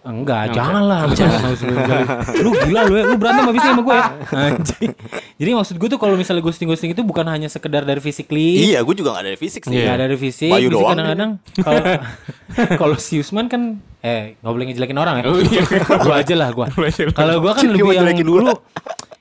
Enggak, 0.01 0.57
janganlah. 0.57 1.13
Jangan 1.13 1.41
lu 2.45 2.51
gila 2.57 2.81
lu 2.89 2.95
ya. 2.97 3.05
Lu 3.05 3.17
berantem 3.21 3.45
habisnya 3.53 3.71
sama 3.77 3.83
gue 3.85 3.95
ya. 3.95 4.07
Anjing. 4.33 4.91
Jadi 5.37 5.51
maksud 5.53 5.75
gue 5.77 5.89
tuh 5.93 6.01
kalau 6.01 6.15
misalnya 6.17 6.41
ghosting-ghosting 6.41 6.97
itu 6.97 7.03
bukan 7.05 7.29
hanya 7.29 7.49
sekedar 7.53 7.85
dari 7.85 8.01
physically. 8.01 8.73
Iya, 8.73 8.81
gue 8.81 8.95
juga 8.97 9.17
gak 9.21 9.25
dari 9.29 9.39
fisik 9.39 9.63
sih. 9.69 9.77
Iya. 9.77 10.01
Dari 10.01 10.17
fisik. 10.17 10.49
Bayu 10.49 10.69
Fisik 10.69 10.77
doang 10.81 10.97
kadang-kadang 10.97 11.31
kalau 11.61 11.83
kalau 12.81 12.97
si 12.97 13.21
Usman 13.21 13.47
kan 13.53 13.77
eh 14.01 14.41
nggak 14.41 14.53
boleh 14.53 14.65
ngejelekin 14.73 14.99
orang 14.99 15.15
ya. 15.21 15.25
Oh, 15.29 15.37
iya. 15.37 15.63
gua 16.09 16.15
aja 16.25 16.35
lah 16.35 16.49
lah. 16.57 16.69
Kalau 17.13 17.35
gua 17.45 17.53
kan 17.53 17.69
lebih 17.69 17.93
yang 17.93 18.09
dulu 18.25 18.57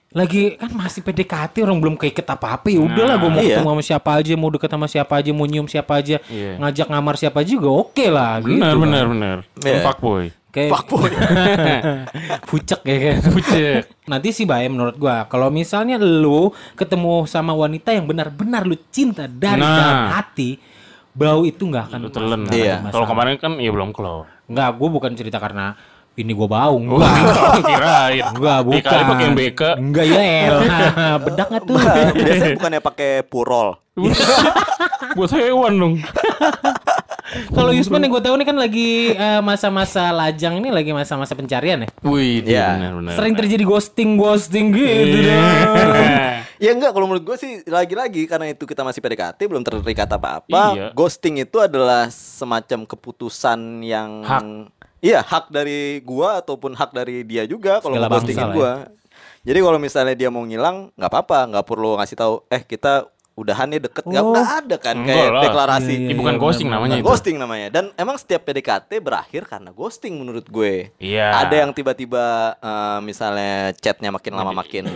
lagi 0.09 0.57
kan 0.57 0.73
masih 0.73 1.05
PDKT 1.05 1.61
orang 1.61 1.77
belum 1.77 1.93
keiket 1.93 2.25
apa-apa 2.25 2.65
ya 2.73 2.81
udahlah 2.81 3.21
gua 3.21 3.29
mau 3.29 3.41
Iya. 3.45 3.61
ketemu 3.61 3.69
sama 3.69 3.83
siapa 3.85 4.09
aja 4.17 4.33
mau 4.33 4.49
deket 4.49 4.69
sama 4.73 4.87
siapa 4.89 5.13
aja 5.21 5.29
mau 5.37 5.45
nyium 5.45 5.69
siapa 5.69 6.01
aja 6.01 6.17
Iya. 6.25 6.57
ngajak 6.57 6.87
ngamar 6.89 7.15
siapa 7.21 7.37
aja 7.45 7.51
juga 7.53 7.69
oke 7.69 8.05
lah 8.09 8.41
gitu 8.41 8.57
Benar, 8.57 8.75
benar, 8.81 9.05
benar. 9.05 9.37
Iya. 9.61 9.85
Fuckboy. 9.85 10.33
Kayak 10.49 10.69
Fuckboy. 10.71 11.11
pucek 12.49 12.81
ya 12.81 12.97
kan 12.97 13.17
Bucek. 13.29 13.81
nanti 14.05 14.29
sih 14.29 14.43
Bay 14.43 14.65
menurut 14.65 14.95
gua 14.95 15.25
kalau 15.25 15.47
misalnya 15.47 15.95
lu 15.95 16.49
ketemu 16.73 17.25
sama 17.25 17.53
wanita 17.53 17.91
yang 17.91 18.05
benar-benar 18.05 18.65
lu 18.65 18.73
cinta 18.89 19.25
dari 19.25 19.59
Nah. 19.59 19.77
dalam 19.77 19.99
hati 20.11 20.57
bau 21.09 21.43
itu 21.43 21.61
nggak 21.61 21.89
akan 21.89 21.99
Lu 21.99 22.09
telan. 22.09 22.41
Iya. 22.47 22.79
Kalau 22.89 23.03
kemarin 23.03 23.35
kan 23.35 23.57
ya 23.57 23.69
belum 23.69 23.91
keluar. 23.91 24.29
Nggak, 24.45 24.69
gue 24.73 24.89
bukan 24.89 25.11
cerita 25.13 25.37
karena 25.37 25.75
ini 26.15 26.31
gue 26.31 26.47
bau. 26.47 26.73
Oh, 26.73 26.79
Enggak. 26.79 27.11
kirain. 27.69 28.23
Enggak, 28.29 28.59
bukan. 28.63 28.79
Dikali 28.79 29.03
pakai 29.05 29.27
BK. 29.31 29.61
Enggak, 29.77 30.05
ya 30.05 30.19
el. 30.19 30.55
Bedak 31.21 31.47
nggak 31.49 31.63
tuh? 31.63 31.75
Biasanya 32.13 32.49
bukannya 32.55 32.81
pakai 32.81 33.11
purol. 33.23 33.67
Buat 35.13 35.31
hewan 35.33 35.73
dong. 35.75 35.93
Kalau 37.29 37.71
Yusman 37.71 38.01
yang 38.01 38.11
gue 38.11 38.23
tahu 38.23 38.35
ini 38.35 38.45
kan 38.45 38.57
lagi 38.57 39.13
eh, 39.13 39.41
masa-masa 39.41 40.09
lajang 40.09 40.57
ini 40.57 40.69
lagi 40.69 40.89
masa-masa 40.91 41.37
pencarian 41.37 41.85
ya. 41.85 41.89
Wih, 42.01 42.41
Iya. 42.41 42.67
benar, 42.75 42.91
benar. 42.97 43.13
Sering 43.15 43.33
terjadi 43.37 43.63
ghosting, 43.63 44.17
ghosting 44.17 44.73
gitu 44.73 45.17
Iya. 45.21 45.29
dah. 45.29 46.29
Ya 46.59 46.75
enggak, 46.75 46.91
kalau 46.91 47.07
menurut 47.07 47.23
gue 47.23 47.37
sih 47.39 47.63
lagi-lagi 47.63 48.27
karena 48.27 48.51
itu 48.51 48.67
kita 48.67 48.83
masih 48.83 48.99
PDKT 48.99 49.39
belum 49.47 49.63
terikat 49.63 50.11
apa-apa. 50.11 50.75
Iya. 50.75 50.85
Ghosting 50.91 51.39
itu 51.39 51.55
adalah 51.57 52.11
semacam 52.11 52.83
keputusan 52.83 53.79
yang 53.79 54.25
Hak. 54.27 54.43
Iya, 54.99 55.23
hak 55.23 55.47
dari 55.47 56.03
gua 56.03 56.43
ataupun 56.43 56.75
hak 56.75 56.91
dari 56.91 57.23
dia 57.23 57.47
juga 57.47 57.79
kalau 57.79 57.95
ghostingin 57.95 58.43
lah 58.43 58.51
gua. 58.51 58.71
Jadi 59.47 59.59
kalau 59.63 59.79
misalnya 59.79 60.11
dia 60.11 60.27
mau 60.27 60.43
ngilang, 60.43 60.91
nggak 60.99 61.07
apa-apa, 61.07 61.47
nggak 61.47 61.63
perlu 61.63 61.95
ngasih 61.95 62.17
tahu 62.19 62.43
eh 62.51 62.59
kita 62.59 63.07
udahan 63.39 63.65
nih 63.65 63.79
deket 63.81 64.03
nggak 64.03 64.19
Oh. 64.19 64.29
nggak 64.29 64.47
ada 64.59 64.75
kan 64.75 64.95
Enggak 64.95 65.15
kayak 65.15 65.31
lah. 65.31 65.43
deklarasi. 65.43 65.93
Iya, 65.93 66.03
Ini 66.03 66.13
bukan 66.13 66.33
iya, 66.33 66.41
ghosting 66.41 66.67
namanya 66.67 66.91
Nah, 66.91 66.99
itu. 66.99 67.07
ghosting 67.07 67.35
namanya 67.35 67.67
dan 67.69 67.85
emang 67.95 68.15
setiap 68.15 68.41
PDKT 68.43 68.91
berakhir 68.99 69.41
karena 69.45 69.69
ghosting 69.69 70.13
menurut 70.13 70.43
gue. 70.45 70.91
Iya. 70.95 71.27
Ada 71.39 71.55
yang 71.57 71.71
tiba-tiba 71.71 72.25
eh, 72.55 72.99
misalnya 72.99 73.53
chatnya 73.73 74.09
makin 74.09 74.33
lama 74.33 74.51
makin 74.53 74.91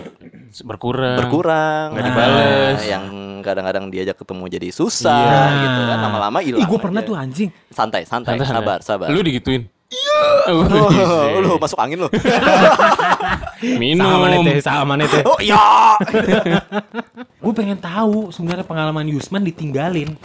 berkurang. 0.61 1.17
berkurang, 1.17 1.85
Nggak 1.89 2.03
Nah, 2.03 2.09
dibales. 2.09 2.79
yang 2.83 3.05
kadang-kadang 3.39 3.87
diajak 3.87 4.15
ketemu 4.15 4.43
jadi 4.49 4.67
susah 4.69 5.15
Iya. 5.49 5.61
gitu 5.61 5.79
kan 5.85 5.97
lama-lama 6.01 6.39
hilang. 6.39 6.63
Gue 6.63 6.77
pernah 6.77 6.99
aja. 6.99 7.07
tuh 7.07 7.15
anjing. 7.15 7.49
santai, 7.69 8.03
santai, 8.03 8.35
Santai, 8.35 8.45
sabar, 8.45 8.77
sabar. 8.79 9.07
Lu 9.07 9.19
digituin? 9.19 9.65
Iya. 9.87 10.19
Oh, 10.49 11.39
lu 11.39 11.55
masuk 11.55 11.77
angin 11.77 11.99
lu. 11.99 12.09
Minum. 13.79 14.03
Sama 14.03 14.27
nete, 14.27 14.53
sama 14.59 14.93
nete. 14.95 15.19
oh 15.23 15.37
iya. 15.39 15.95
gue 17.43 17.53
pengen 17.53 17.75
tahu 17.75 18.31
sebenarnya 18.31 18.63
pengalaman 18.63 19.03
Yusman 19.11 19.43
ditinggalin, 19.43 20.15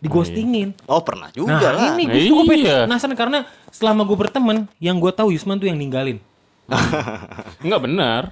dighostingin. 0.00 0.72
Oh 0.88 1.04
pernah 1.04 1.28
juga 1.30 1.60
Nah 1.60 1.72
lah. 1.76 1.92
ini 1.92 2.08
justru 2.08 2.32
gue 2.40 2.46
pengen 2.48 2.64
Iya. 2.64 2.78
penasaran 2.88 3.14
karena 3.14 3.38
selama 3.68 4.08
gue 4.08 4.16
berteman, 4.16 4.64
yang 4.80 4.96
gue 4.96 5.12
tahu 5.12 5.36
Yusman 5.36 5.60
tuh 5.60 5.68
yang 5.68 5.76
ninggalin. 5.76 6.16
Enggak 7.64 7.80
benar. 7.84 8.22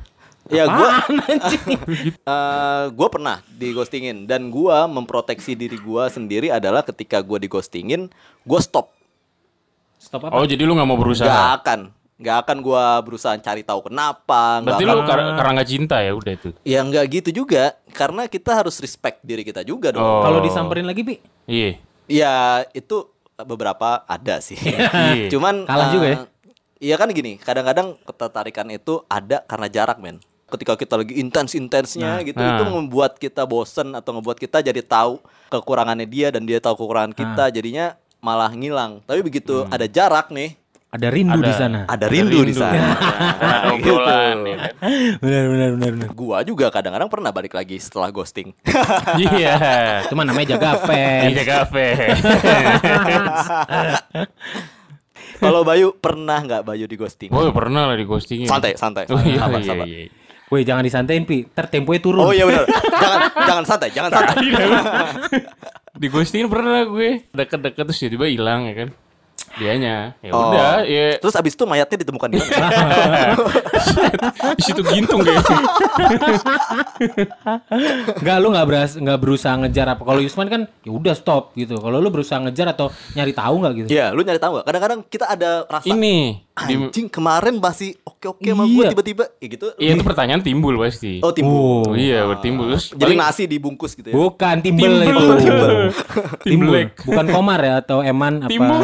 Ya 0.48 0.66
anjing? 0.66 1.78
eh, 2.26 2.84
gua 2.90 3.08
pernah 3.12 3.38
di 3.46 3.70
ghostingin 3.70 4.26
dan 4.26 4.50
gua 4.50 4.90
memproteksi 4.90 5.54
diri 5.54 5.78
gua 5.78 6.10
sendiri 6.10 6.50
adalah 6.50 6.82
ketika 6.82 7.22
gua 7.22 7.38
di 7.38 7.46
ghostingin, 7.46 8.10
gua 8.42 8.58
stop. 8.58 8.90
Stop 10.00 10.26
apa? 10.26 10.34
Oh, 10.34 10.48
jadi 10.48 10.64
lu 10.64 10.74
nggak 10.74 10.88
mau 10.88 10.96
Gak 10.96 11.04
berusaha. 11.06 11.54
akan, 11.60 11.80
gak 12.20 12.36
akan 12.44 12.60
gua 12.60 13.00
berusaha 13.00 13.32
cari 13.34 13.64
tahu 13.64 13.80
kenapa. 13.82 14.60
nggak 14.60 14.76
Berarti 14.76 14.84
akan- 14.84 14.94
lu 14.94 15.02
kar- 15.02 15.24
karena 15.34 15.52
nggak 15.56 15.70
cinta 15.70 15.96
ya 15.98 16.12
udah 16.12 16.32
itu. 16.32 16.48
Ya 16.62 16.80
nggak 16.80 17.04
gitu 17.10 17.30
juga, 17.34 17.64
karena 17.90 18.22
kita 18.26 18.52
harus 18.54 18.76
respect 18.76 19.18
diri 19.20 19.40
kita 19.40 19.60
juga 19.62 19.88
dong. 19.90 20.00
Oh. 20.00 20.20
Kalau 20.20 20.38
disamperin 20.38 20.84
lagi, 20.84 21.00
Pi? 21.00 21.16
Iya. 21.44 21.80
Ya 22.04 22.32
itu 22.70 23.08
beberapa 23.38 24.04
ada 24.04 24.38
sih. 24.38 24.60
Iya. 25.16 25.28
Cuman 25.28 25.64
Kalah 25.64 25.88
juga 25.88 26.06
ya? 26.06 26.18
Iya 26.78 26.96
kan 26.96 27.08
gini, 27.10 27.36
kadang-kadang 27.36 27.96
ketertarikan 28.02 28.68
itu 28.68 29.04
ada 29.06 29.40
karena 29.42 29.66
jarak 29.66 29.96
men. 29.96 30.16
Ketika 30.46 30.74
kita 30.74 30.96
lagi 30.96 31.14
intens-intensnya 31.14 32.20
gitu, 32.22 32.36
Nah. 32.36 32.56
itu 32.56 32.64
membuat 32.66 33.16
kita 33.16 33.44
bosen 33.44 33.92
atau 33.92 34.12
ngebuat 34.12 34.36
kita 34.36 34.60
jadi 34.60 34.80
tahu 34.80 35.20
kekurangannya 35.48 36.04
dia 36.04 36.28
dan 36.28 36.42
dia 36.42 36.56
tahu 36.58 36.74
kekurangan 36.76 37.12
kita, 37.12 37.48
jadinya 37.50 37.94
malah 38.18 38.50
ngilang. 38.50 39.00
Tapi 39.02 39.20
begitu 39.20 39.64
ada 39.66 39.84
jarak 39.84 40.28
nih, 40.28 40.56
Ada 40.90 41.06
rindu 41.06 41.38
Ada. 41.38 41.46
di 41.46 41.54
sana. 41.54 41.80
ada 41.86 42.06
rindu, 42.06 42.38
di 42.42 42.50
sana. 42.50 42.74
Nah, 42.74 42.98
Gitu. 43.78 43.94
obrolan 43.94 44.38
ya 44.42 44.56
kan. 44.58 44.72
Benar, 45.16 45.44
benar, 45.46 45.68
benar, 45.70 45.90
benar. 45.94 46.08
Gua 46.12 46.42
juga 46.42 46.66
kadang-kadang 46.68 47.06
pernah 47.06 47.30
balik 47.30 47.54
lagi 47.54 47.78
setelah 47.78 48.10
ghosting. 48.10 48.50
Iya. 49.16 49.54
Itu 50.02 50.14
mah 50.14 50.26
namanya 50.26 50.58
jaga 50.58 50.82
fans. 50.82 51.30
Iya 51.30 51.42
kafe. 51.44 51.86
Kalau 55.40 55.62
Bayu 55.62 55.94
pernah 55.94 56.36
nggak 56.38 56.62
Bayu 56.62 56.84
di 56.84 56.96
ghosting? 56.96 57.30
Oh 57.30 57.48
pernah 57.50 57.86
lah 57.86 57.96
di 57.96 58.04
ghostingin. 58.04 58.44
Santai, 58.44 58.76
santai, 58.76 59.08
Oh 59.08 59.16
iya 59.18 59.40
sabar, 59.40 59.56
iya 59.56 59.68
sabar. 59.70 59.86
iya. 59.86 60.08
Woi, 60.50 60.66
jangan 60.66 60.82
disantain, 60.82 61.22
Pi. 61.22 61.46
Ntar 61.46 61.70
temponya 61.70 62.02
turun. 62.02 62.20
Oh 62.20 62.34
iya 62.34 62.42
benar. 62.44 62.66
jangan 62.92 63.18
jangan 63.40 63.64
santai, 63.64 63.88
jangan 63.94 64.10
santai. 64.10 64.36
di 65.94 66.06
ghostingin 66.08 66.48
pernah 66.48 66.82
gue 66.82 67.22
deket-deket 67.30 67.84
terus 67.84 67.98
tiba-tiba 67.98 68.26
hilang 68.26 68.66
ya 68.66 68.74
kan. 68.76 68.88
Dianya. 69.52 70.14
Ya 70.20 70.30
Oh. 70.30 70.48
udah 70.48 70.82
ya 70.82 71.18
Terus 71.18 71.34
abis 71.34 71.52
itu 71.52 71.64
mayatnya 71.64 71.98
ditemukan 71.98 72.28
di 72.28 72.36
mana? 72.38 72.68
di 74.54 74.62
situ 74.62 74.82
gintung 74.84 75.20
kayaknya. 75.20 75.58
Enggak, 78.14 78.36
lu 78.38 78.48
enggak 78.50 78.66
beras 78.66 78.90
enggak 78.94 79.18
berusaha 79.18 79.54
ngejar 79.56 79.86
apa. 79.88 80.02
Kalau 80.02 80.20
Yusman 80.20 80.46
kan 80.46 80.62
ya 80.80 80.90
udah 80.90 81.14
stop 81.14 81.52
gitu. 81.54 81.76
Kalau 81.76 81.98
lu 81.98 82.08
berusaha 82.08 82.38
ngejar 82.40 82.70
atau 82.70 82.88
nyari 83.12 83.32
tahu 83.32 83.54
enggak 83.58 83.72
gitu? 83.76 83.88
Iya, 83.90 84.06
lu 84.10 84.20
nyari 84.20 84.38
tahu 84.38 84.52
gak? 84.58 84.64
Kadang-kadang 84.66 85.00
kita 85.04 85.24
ada 85.26 85.50
rasa 85.66 85.86
Ini 85.88 86.16
di, 86.60 86.74
anjing 86.76 87.08
kemarin 87.08 87.56
masih 87.56 87.96
oke-oke 88.02 88.44
sama 88.44 88.64
gue 88.64 88.76
Iya. 88.76 88.90
tiba-tiba 88.90 89.24
ya 89.34 89.46
gitu. 89.48 89.66
Iya 89.74 89.90
itu 89.94 90.04
pertanyaan 90.04 90.40
timbul 90.40 90.76
pasti. 90.76 91.18
Oh, 91.20 91.32
timbul. 91.32 91.82
Oh, 91.82 91.96
iya 91.96 92.22
bertimbul 92.24 92.68
terus 92.70 92.92
Jadi 92.92 93.00
paling 93.02 93.18
nasi 93.18 93.42
dibungkus 93.44 93.92
gitu 93.94 94.08
ya. 94.08 94.14
Bukan 94.14 94.56
timbel 94.60 95.00
timbul. 95.00 95.08
itu. 95.08 95.24
Timbul. 95.40 95.70
Timbul. 96.44 96.74
Bukan 97.02 97.26
komar 97.28 97.60
ya 97.60 97.74
atau 97.80 97.98
eman 98.00 98.44
apa? 98.44 98.50
Timbul. 98.52 98.80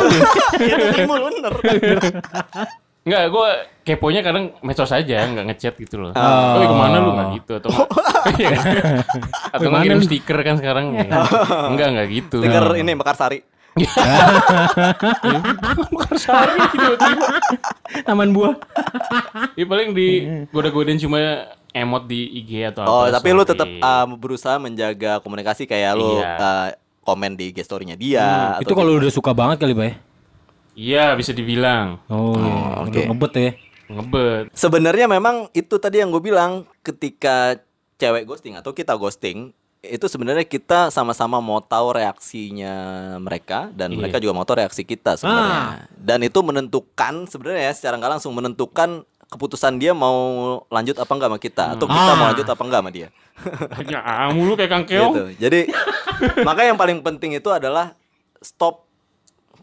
Iya, 0.59 0.77
timbul 0.93 1.19
bener. 1.23 1.53
Enggak, 3.07 3.23
gue 3.31 3.49
keponya 3.87 4.21
kadang 4.21 4.51
medsos 4.61 4.91
aja, 4.91 5.17
enggak 5.23 5.47
ngechat 5.47 5.75
gitu 5.79 5.95
loh. 5.97 6.11
Oh. 6.11 6.19
Oh, 6.19 6.59
ke 6.59 6.75
mana 6.75 6.97
lu 6.99 7.11
enggak 7.15 7.29
gitu 7.39 7.53
atau 7.57 7.69
enggak? 7.71 7.89
Iya. 8.27 8.59
atau 9.55 9.71
kirim 9.79 10.03
lu? 10.03 10.05
stiker 10.05 10.39
kan 10.43 10.55
sekarang 10.59 10.85
ya. 10.99 11.07
Enggak, 11.71 11.87
enggak 11.95 12.07
gitu. 12.11 12.43
Stiker 12.43 12.67
ini 12.75 12.93
Mekarsari. 12.93 13.39
Sari 16.17 16.57
tiba-tiba. 16.73 17.27
Taman 18.03 18.33
buah. 18.33 18.55
Ya 19.53 19.65
paling 19.65 19.93
di 19.93 20.09
goda-godain 20.49 20.97
cuma 20.97 21.45
emot 21.71 22.09
di 22.09 22.41
IG 22.41 22.73
atau 22.73 22.81
apa. 22.83 22.91
Oh, 22.91 23.05
tapi 23.07 23.29
lu 23.31 23.45
story. 23.45 23.51
tetap 23.53 23.69
uh, 23.79 24.05
berusaha 24.17 24.57
menjaga 24.57 25.21
komunikasi 25.21 25.69
kayak 25.69 25.93
lu 25.93 26.17
Iya. 26.17 26.33
uh, 26.35 26.69
komen 27.05 27.37
di 27.37 27.53
IG 27.53 27.63
story-nya 27.63 27.95
dia 27.95 28.57
Itu 28.59 28.73
kalau 28.73 28.97
udah 28.97 29.13
suka 29.13 29.31
banget 29.31 29.61
kali, 29.61 29.77
Bay. 29.77 29.93
Iya 30.77 31.17
bisa 31.17 31.33
dibilang 31.33 32.05
Oh, 32.07 32.37
oke. 32.85 32.93
udah 32.93 33.03
ngebet 33.09 33.33
ya. 33.35 33.51
ngebet. 33.89 34.45
Sebenarnya 34.53 35.07
memang 35.07 35.49
itu 35.53 35.75
tadi 35.77 35.99
yang 35.99 36.11
gue 36.11 36.21
bilang 36.21 36.53
ketika 36.81 37.57
cewek 37.97 38.23
ghosting 38.25 38.53
atau 38.53 38.71
kita 38.71 38.93
ghosting 38.93 39.57
itu 39.81 40.05
sebenarnya 40.05 40.43
kita 40.43 40.91
sama-sama 40.91 41.39
mau 41.39 41.59
tahu 41.59 41.95
reaksinya 41.95 42.75
mereka 43.17 43.71
dan 43.71 43.89
Iya. 43.89 43.97
mereka 43.97 44.17
juga 44.19 44.35
mau 44.35 44.43
tahu 44.43 44.59
reaksi 44.59 44.83
kita 44.83 45.15
sebenarnya. 45.17 45.87
Dan 45.93 46.21
itu 46.21 46.39
menentukan 46.41 47.25
sebenarnya 47.25 47.63
ya 47.63 47.73
secara 47.73 47.95
nggak 47.95 48.13
langsung 48.13 48.35
menentukan 48.35 49.07
keputusan 49.27 49.79
dia 49.79 49.91
mau 49.91 50.19
lanjut 50.67 50.95
apa 50.97 51.09
enggak 51.09 51.29
sama 51.29 51.41
kita 51.41 51.65
atau 51.73 51.87
kita 51.87 52.13
mau 52.13 52.21
Ah. 52.21 52.31
lanjut 52.31 52.47
apa 52.47 52.63
enggak 52.63 52.81
sama 52.83 52.91
dia. 52.91 53.09
Ya 53.87 54.01
mulu 54.29 54.53
kayak 54.55 54.71
Kang 54.71 54.85
Keong. 54.85 55.13
gitu. 55.13 55.25
Jadi 55.39 55.61
makanya 56.47 56.69
yang 56.69 56.81
paling 56.81 56.99
penting 57.01 57.33
itu 57.33 57.49
adalah 57.49 57.95
stop 58.39 58.85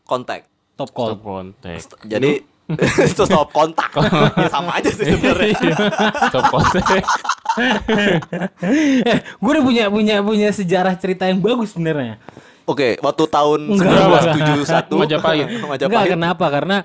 kontak. 0.03 0.48
Top 0.83 0.91
call. 0.91 1.09
Stop 1.15 1.23
kontak. 1.23 1.79
Jadi 2.03 2.31
itu 3.11 3.23
stop 3.23 3.49
kontak. 3.55 3.91
ya 4.35 4.47
sama 4.51 4.79
aja 4.79 4.91
sih 4.91 5.05
sebenarnya. 5.07 5.59
Stop 6.27 6.45
kontak. 6.51 7.03
eh, 9.07 9.19
gue 9.19 9.51
udah 9.51 9.63
punya 9.63 9.85
punya 9.87 10.15
punya 10.19 10.49
sejarah 10.51 10.95
cerita 10.99 11.27
yang 11.27 11.39
bagus 11.39 11.75
sebenarnya. 11.75 12.19
Oke, 12.63 12.95
waktu 13.03 13.23
tahun 13.27 13.59
Enggak. 13.75 14.39
1971 14.39 14.95
Majapahit. 14.95 15.47
Majapahit. 15.71 15.91
Enggak 15.91 16.07
kenapa? 16.15 16.45
Karena 16.47 16.77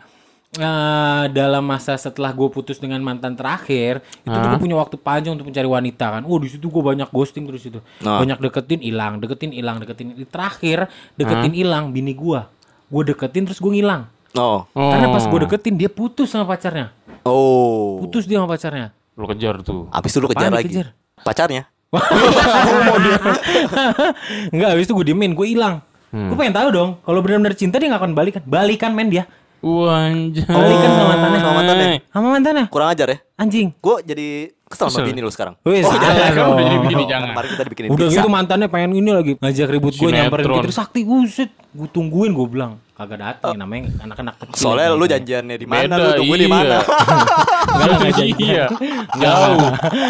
eh, 0.58 1.24
dalam 1.30 1.62
masa 1.62 1.94
setelah 1.94 2.34
gue 2.34 2.48
putus 2.50 2.82
dengan 2.82 2.98
mantan 2.98 3.38
terakhir 3.38 4.02
itu 4.26 4.34
gue 4.34 4.58
punya 4.58 4.74
waktu 4.74 4.98
panjang 4.98 5.38
untuk 5.38 5.46
mencari 5.46 5.68
wanita 5.70 6.06
kan. 6.18 6.22
Oh 6.26 6.38
di 6.42 6.50
situ 6.50 6.66
gue 6.66 6.82
banyak 6.82 7.08
ghosting 7.14 7.46
terus 7.46 7.62
itu. 7.62 7.78
Nah. 8.02 8.18
Banyak 8.18 8.42
deketin 8.42 8.82
hilang, 8.82 9.22
deketin 9.22 9.54
hilang, 9.54 9.78
deketin 9.78 10.18
terakhir 10.26 10.90
deketin 11.14 11.54
hilang 11.54 11.94
bini 11.94 12.12
gue. 12.18 12.57
Gue 12.88 13.02
deketin 13.04 13.44
terus 13.44 13.58
gue 13.58 13.70
ngilang. 13.70 14.08
Oh. 14.32 14.64
Karena 14.72 15.06
pas 15.08 15.22
gue 15.22 15.34
Oh. 15.34 15.40
deketin 15.44 15.74
dia 15.74 15.88
putus 15.88 16.28
sama 16.28 16.46
pacarnya. 16.46 16.90
Oh. 17.22 17.98
Putus 18.00 18.24
dia 18.24 18.40
sama 18.40 18.48
pacarnya. 18.48 18.90
Lu 19.14 19.26
kejar 19.26 19.60
tuh. 19.60 19.86
Habis 19.90 20.10
itu 20.10 20.18
lu 20.18 20.26
kejar 20.26 20.48
Apaan 20.48 20.56
lagi. 20.56 20.66
dikejar? 20.70 20.86
Pacarnya. 21.20 21.62
Enggak, 24.52 24.68
habis 24.76 24.84
itu 24.84 24.92
gue 24.94 25.06
diemin, 25.06 25.32
gue 25.32 25.46
hilang. 25.48 25.80
Gue 26.08 26.34
pengen 26.34 26.56
tahu 26.56 26.68
dong, 26.72 26.90
kalau 27.04 27.20
benar-benar 27.20 27.52
cinta 27.52 27.76
dia 27.76 27.92
gak 27.92 28.00
akan 28.00 28.12
balikan. 28.16 28.42
Balikan 28.44 28.90
men 28.96 29.08
dia. 29.08 29.24
Wanjay. 29.60 30.46
Balikan 30.46 30.90
sama 30.94 31.06
mantannya. 31.10 31.40
Sama 31.40 31.54
mantannya. 31.54 31.88
Sama 32.08 32.26
mantannya. 32.32 32.64
Kurang 32.70 32.88
ajar 32.94 33.06
ya. 33.10 33.18
Anjing. 33.38 33.70
Gue 33.78 33.96
jadi 34.02 34.28
kesel 34.66 34.90
sama 34.90 35.06
bini 35.06 35.22
lu 35.22 35.30
sekarang. 35.30 35.54
Wih, 35.62 35.80
Oh, 35.80 35.88
jangan. 35.88 36.34
dong. 36.34 36.48
Udah 36.52 36.64
jadi 36.66 36.78
begini 36.82 37.04
jangan. 37.06 37.28
Kemarin 37.32 37.48
kita 37.48 37.62
dibikinin 37.64 37.88
Udah 37.88 38.04
pizza. 38.04 38.16
gitu 38.16 38.28
mantannya 38.28 38.68
pengen 38.68 38.92
ini 38.94 39.10
lagi 39.10 39.32
ngajak 39.36 39.68
ribut 39.70 39.94
gue 39.94 40.10
nyamperin. 40.10 40.44
Fitri 40.44 40.74
sakti 40.74 41.00
uset 41.02 41.50
gue 41.68 41.86
tungguin 41.86 42.32
gue 42.32 42.46
bilang 42.48 42.72
kagak 42.90 43.20
datang 43.20 43.54
namanya 43.54 43.94
anak-anak 44.00 44.34
kecil 44.40 44.58
Soalnya 44.64 44.90
lu 44.90 44.98
Gitu. 45.00 45.12
janjiannya 45.14 45.56
di 45.56 45.66
mana 45.66 45.94
lu 45.94 46.10
tunggu 46.16 46.34
di 46.34 46.42
iya. 46.42 46.50
mana. 46.50 46.76
Enggak 47.68 47.86
lah 47.86 47.96
nggak 47.96 48.14
janjian 48.16 48.40
Iya. 48.40 48.64
Enggak 49.06 49.34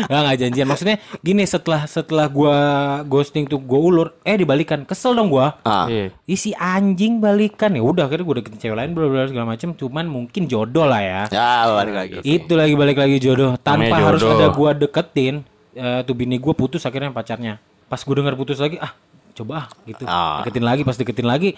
Enggak 0.00 0.20
enggak 0.22 0.38
janjian 0.38 0.66
Maksudnya 0.66 0.96
gini 1.18 1.42
setelah 1.44 1.80
setelah 1.84 2.26
gua 2.26 2.56
ghosting 3.04 3.44
tuh 3.44 3.58
gua 3.58 3.80
ulur 3.82 4.08
Eh 4.22 4.36
dibalikan 4.36 4.82
Kesel 4.82 5.12
dong 5.12 5.28
gua 5.28 5.60
Ah. 5.60 5.84
Iya. 5.86 6.14
Isi 6.24 6.54
anjing 6.54 7.18
balikan 7.18 7.70
ya 7.70 7.82
udah 7.82 8.06
akhirnya 8.06 8.24
gue 8.24 8.36
deketin 8.38 8.60
cewek 8.62 8.76
lain 8.78 8.90
bla 8.90 9.06
bla 9.06 9.26
segala 9.26 9.46
macam 9.48 9.68
cuman 9.70 10.04
mungkin 10.06 10.42
jodoh 10.44 10.84
lah 10.84 11.00
ya 11.00 11.22
Ya, 11.28 11.48
balik 11.68 11.92
lagi. 11.94 12.14
itu 12.22 12.52
lagi 12.52 12.72
balik 12.74 12.96
lagi 12.96 13.16
jodoh 13.20 13.54
tanpa 13.56 13.86
Namanya 13.86 14.06
harus 14.06 14.20
jodoh. 14.20 14.34
ada 14.34 14.46
gua 14.50 14.70
deketin 14.72 15.34
eh, 15.72 16.00
tuh 16.02 16.12
bini 16.12 16.36
gua 16.36 16.52
putus 16.52 16.80
akhirnya 16.80 17.08
pacarnya 17.08 17.56
pas 17.84 17.98
gua 17.98 18.14
dengar 18.16 18.34
putus 18.34 18.56
lagi 18.56 18.76
ah 18.76 18.90
coba 19.32 19.52
ah 19.54 19.64
gitu 19.84 20.02
Ah. 20.02 20.40
deketin 20.40 20.62
lagi 20.62 20.80
pas 20.82 20.94
deketin 20.94 21.24
lagi 21.24 21.54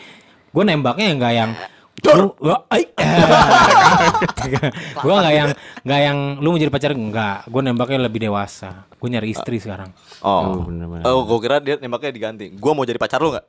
gua 0.50 0.62
nembaknya 0.62 1.10
enggak 1.10 1.32
yang 1.34 1.50
lu 2.02 2.32
wah, 2.38 2.62
ai. 2.68 2.84
gua 4.98 5.20
nggak 5.20 5.34
yang 5.34 5.48
nggak 5.82 6.00
yang 6.02 6.18
lu 6.38 6.48
mau 6.48 6.56
jadi 6.56 6.68
pacar 6.68 6.90
enggak 6.90 7.44
gua 7.44 7.60
nembaknya 7.60 7.98
lebih 8.00 8.18
dewasa 8.22 8.86
gua 8.92 9.08
nyari 9.10 9.30
istri 9.30 9.56
sekarang 9.56 9.90
Oh. 10.20 10.54
Oh, 10.54 10.62
bener-bener. 10.62 11.02
Oh, 11.02 11.24
gue 11.24 11.38
kira 11.40 11.58
dia 11.58 11.74
nembaknya 11.74 12.10
diganti. 12.10 12.44
Gua 12.52 12.72
mau 12.72 12.82
jadi 12.82 12.96
pacar 12.96 13.18
lu 13.18 13.30
nggak? 13.30 13.44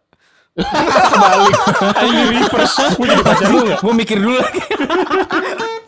Ini 2.02 2.22
reverse. 2.30 2.82
Mau 2.96 3.06
jadi 3.06 3.22
pacar 3.22 3.46
lu 3.46 3.58
nggak? 3.62 3.80
gua 3.82 3.94
mikir 3.94 4.18
dulu 4.18 4.38
lagi 4.38 4.62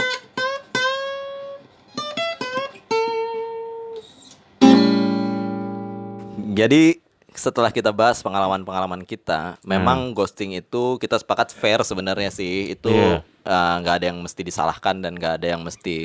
Jadi 6.53 7.01
setelah 7.33 7.73
kita 7.73 7.89
bahas 7.89 8.21
pengalaman-pengalaman 8.21 9.01
kita, 9.01 9.57
memang 9.65 10.13
ghosting 10.13 10.53
itu 10.53 11.01
kita 11.01 11.17
sepakat 11.17 11.49
fair 11.49 11.81
sebenarnya 11.81 12.29
sih. 12.29 12.71
Itu 12.71 12.89
Iya. 12.89 13.25
eh, 13.43 13.73
nggak 13.81 13.95
ada 13.97 14.05
yang 14.07 14.21
mesti 14.21 14.39
disalahkan 14.39 15.01
dan 15.01 15.17
nggak 15.17 15.41
ada 15.41 15.47
yang 15.49 15.61
mesti 15.61 15.97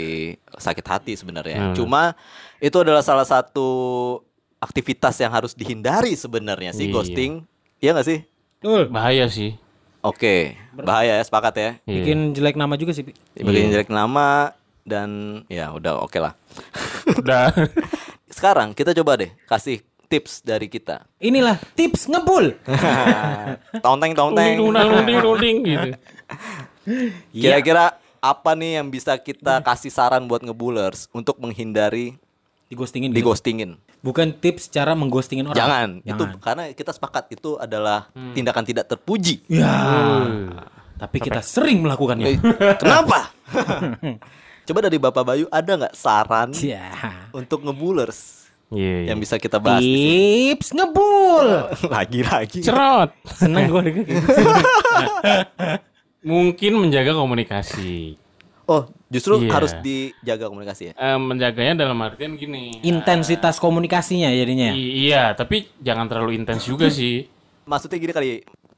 sakit 0.50 0.82
hati 0.82 1.12
sebenarnya. 1.14 1.70
Cuma 1.72 2.16
itu 2.58 2.74
adalah 2.74 2.98
salah 2.98 3.22
satu 3.22 3.68
aktivitas 4.58 5.14
yang 5.18 5.30
harus 5.30 5.52
dihindari 5.52 6.16
sebenarnya 6.16 6.72
sih 6.72 6.88
Iya. 6.88 6.94
ghosting. 6.96 7.32
Iya 7.78 7.90
nggak 7.94 8.08
sih? 8.08 8.18
Betul. 8.58 8.82
Bahaya 8.90 9.28
sih. 9.28 9.54
Oke, 10.00 10.54
bahaya 10.72 11.14
ya 11.14 11.22
sepakat 11.22 11.54
ya. 11.54 11.70
Iya. 11.84 11.94
bikin 12.00 12.18
jelek 12.32 12.54
nama 12.54 12.74
juga 12.74 12.90
sih 12.90 13.02
Pi. 13.02 13.12
Bikin 13.34 13.70
jelek 13.70 13.90
nama 13.90 14.54
dan 14.82 15.42
ya 15.46 15.70
udah 15.70 16.00
oke 16.00 16.16
lah. 16.16 16.32
Udah. 17.14 17.52
Sekarang 18.32 18.72
kita 18.72 18.94
coba 18.94 19.18
deh 19.18 19.30
kasih 19.44 19.82
tips 20.08 20.40
dari 20.40 20.66
kita. 20.66 21.04
inilah 21.18 21.60
tips 21.72 22.08
ngebul 22.08 22.56
Tonteng 23.84 24.12
tonteng. 24.12 24.56
udang, 24.58 24.88
uding, 24.98 25.18
uding 25.22 25.56
gitu. 25.62 25.88
Kira-kira 27.34 27.84
apa 28.18 28.50
nih 28.52 28.80
yang 28.80 28.88
bisa 28.88 29.14
kita 29.14 29.60
kasih 29.60 29.92
saran 29.92 30.24
buat 30.24 30.40
ngebulers 30.40 31.06
untuk 31.12 31.38
menghindari 31.38 32.16
digostingin 32.66 33.08
di 33.08 33.20
gitu. 33.20 33.30
ghostingin? 33.30 33.76
bukan 33.98 34.30
tips 34.30 34.70
cara 34.70 34.94
mengghostingin 34.94 35.42
orang 35.44 35.58
Jangan. 35.58 35.88
Itu 36.00 36.14
Jangan. 36.14 36.28
Hmm. 36.30 36.40
karena 36.40 36.62
kita 36.70 36.90
sepakat 36.90 37.24
itu 37.30 37.56
adalah 37.56 38.06
tindakan 38.32 38.62
tidak 38.62 38.86
terpuji. 38.86 39.42
Ya. 39.46 39.74
Tapi 40.94 41.18
kita 41.18 41.38
sering 41.40 41.82
melakukannya. 41.82 42.26
Eh, 42.28 42.38
Kenapa? 42.74 43.30
Coba 44.66 44.78
dari 44.80 44.98
Bapak 44.98 45.24
Bayu 45.24 45.46
ada 45.48 45.72
nggak 45.74 45.94
saran 45.94 46.50
Ya. 46.54 46.92
untuk 47.32 47.62
ngebulers 47.62 48.47
Iya. 48.68 49.10
yang 49.10 49.16
bisa 49.16 49.36
kita 49.36 49.56
bahas 49.56 49.80
di 49.80 49.88
sini? 49.88 50.12
Tips 50.52 50.68
ngebul. 50.76 51.46
Lagi-lagi. 51.96 52.60
Cerot. 52.60 53.10
Seneng 53.32 53.64
gue 53.66 53.80
denger 53.80 54.04
gitu. 54.04 54.12
Mungkin 56.28 56.72
menjaga 56.76 57.14
komunikasi. 57.14 58.18
Oh, 58.68 58.84
justru 59.08 59.40
Iya. 59.40 59.48
harus 59.48 59.72
dijaga 59.80 60.52
komunikasi 60.52 60.90
ya. 60.90 60.92
Eh, 60.92 61.16
menjaganya 61.16 61.80
dalam 61.80 61.96
artian 62.04 62.36
gini. 62.36 62.84
Intensitas 62.84 63.56
komunikasinya 63.56 64.28
jadinya. 64.28 64.76
Iya, 64.76 65.32
tapi 65.32 65.72
jangan 65.80 66.04
terlalu 66.04 66.36
intens 66.36 66.68
juga 66.68 66.92
sih. 66.92 67.24
Maksudnya 67.64 67.96
gini 67.96 68.12
kali, 68.12 68.28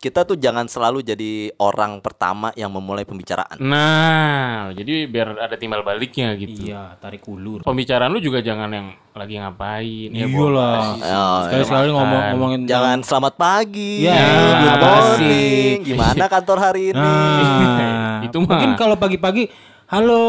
kita 0.00 0.24
tuh 0.24 0.32
jangan 0.32 0.64
selalu 0.64 1.04
jadi 1.04 1.32
orang 1.60 2.00
pertama 2.00 2.56
yang 2.56 2.72
memulai 2.72 3.04
pembicaraan. 3.04 3.60
Nah, 3.60 4.72
jadi 4.72 5.04
biar 5.04 5.36
ada 5.36 5.52
timbal 5.54 5.84
baliknya 5.84 6.32
gitu. 6.40 6.72
Iya, 6.72 6.96
tarik 6.96 7.20
ulur. 7.28 7.60
Pembicaraan 7.60 8.08
lu 8.08 8.16
juga 8.16 8.40
jangan 8.40 8.72
yang 8.72 8.88
lagi 9.12 9.36
ngapain. 9.36 10.08
ya, 10.08 10.24
Iya 10.24 10.26
bawa 10.32 10.48
lah. 10.56 10.72
kasih. 10.96 11.04
Oh, 11.12 11.38
Sekali-sekali 11.44 11.88
ngomong 11.92 12.22
ngomongin 12.32 12.60
Jangan 12.64 12.98
selamat 13.04 13.34
pagi. 13.36 13.92
Ya, 14.00 14.16
good 14.16 14.32
good 14.32 14.72
morning. 14.72 14.80
basi. 14.80 15.44
Gimana 15.84 16.24
kantor 16.32 16.58
hari 16.58 16.82
ini? 16.86 16.96
Nah, 16.96 18.18
Itu 18.24 18.36
mah. 18.40 18.48
Mungkin 18.56 18.72
kalau 18.80 18.96
pagi-pagi, 18.96 19.52
halo, 19.84 20.24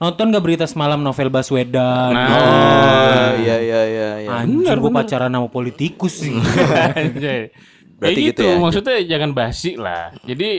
nonton 0.00 0.32
gak 0.32 0.40
berita 0.40 0.64
semalam 0.64 0.96
novel 0.96 1.28
Baswedan? 1.28 2.16
Nah. 2.16 2.24
Oh, 2.32 3.28
iya 3.36 3.56
iya 3.60 3.80
iya 3.84 4.10
iya. 4.24 4.28
Anjing, 4.32 4.64
gue 4.64 4.90
pacaran 4.90 5.28
sama 5.28 5.52
politikus 5.52 6.16
sih. 6.24 6.32
Berarti 8.00 8.16
Kayak 8.16 8.28
gitu 8.32 8.40
gitu, 8.40 8.42
ya? 8.48 8.56
maksudnya 8.56 8.96
jangan 9.04 9.30
basi 9.30 9.70
lah. 9.76 10.04
Jadi 10.24 10.50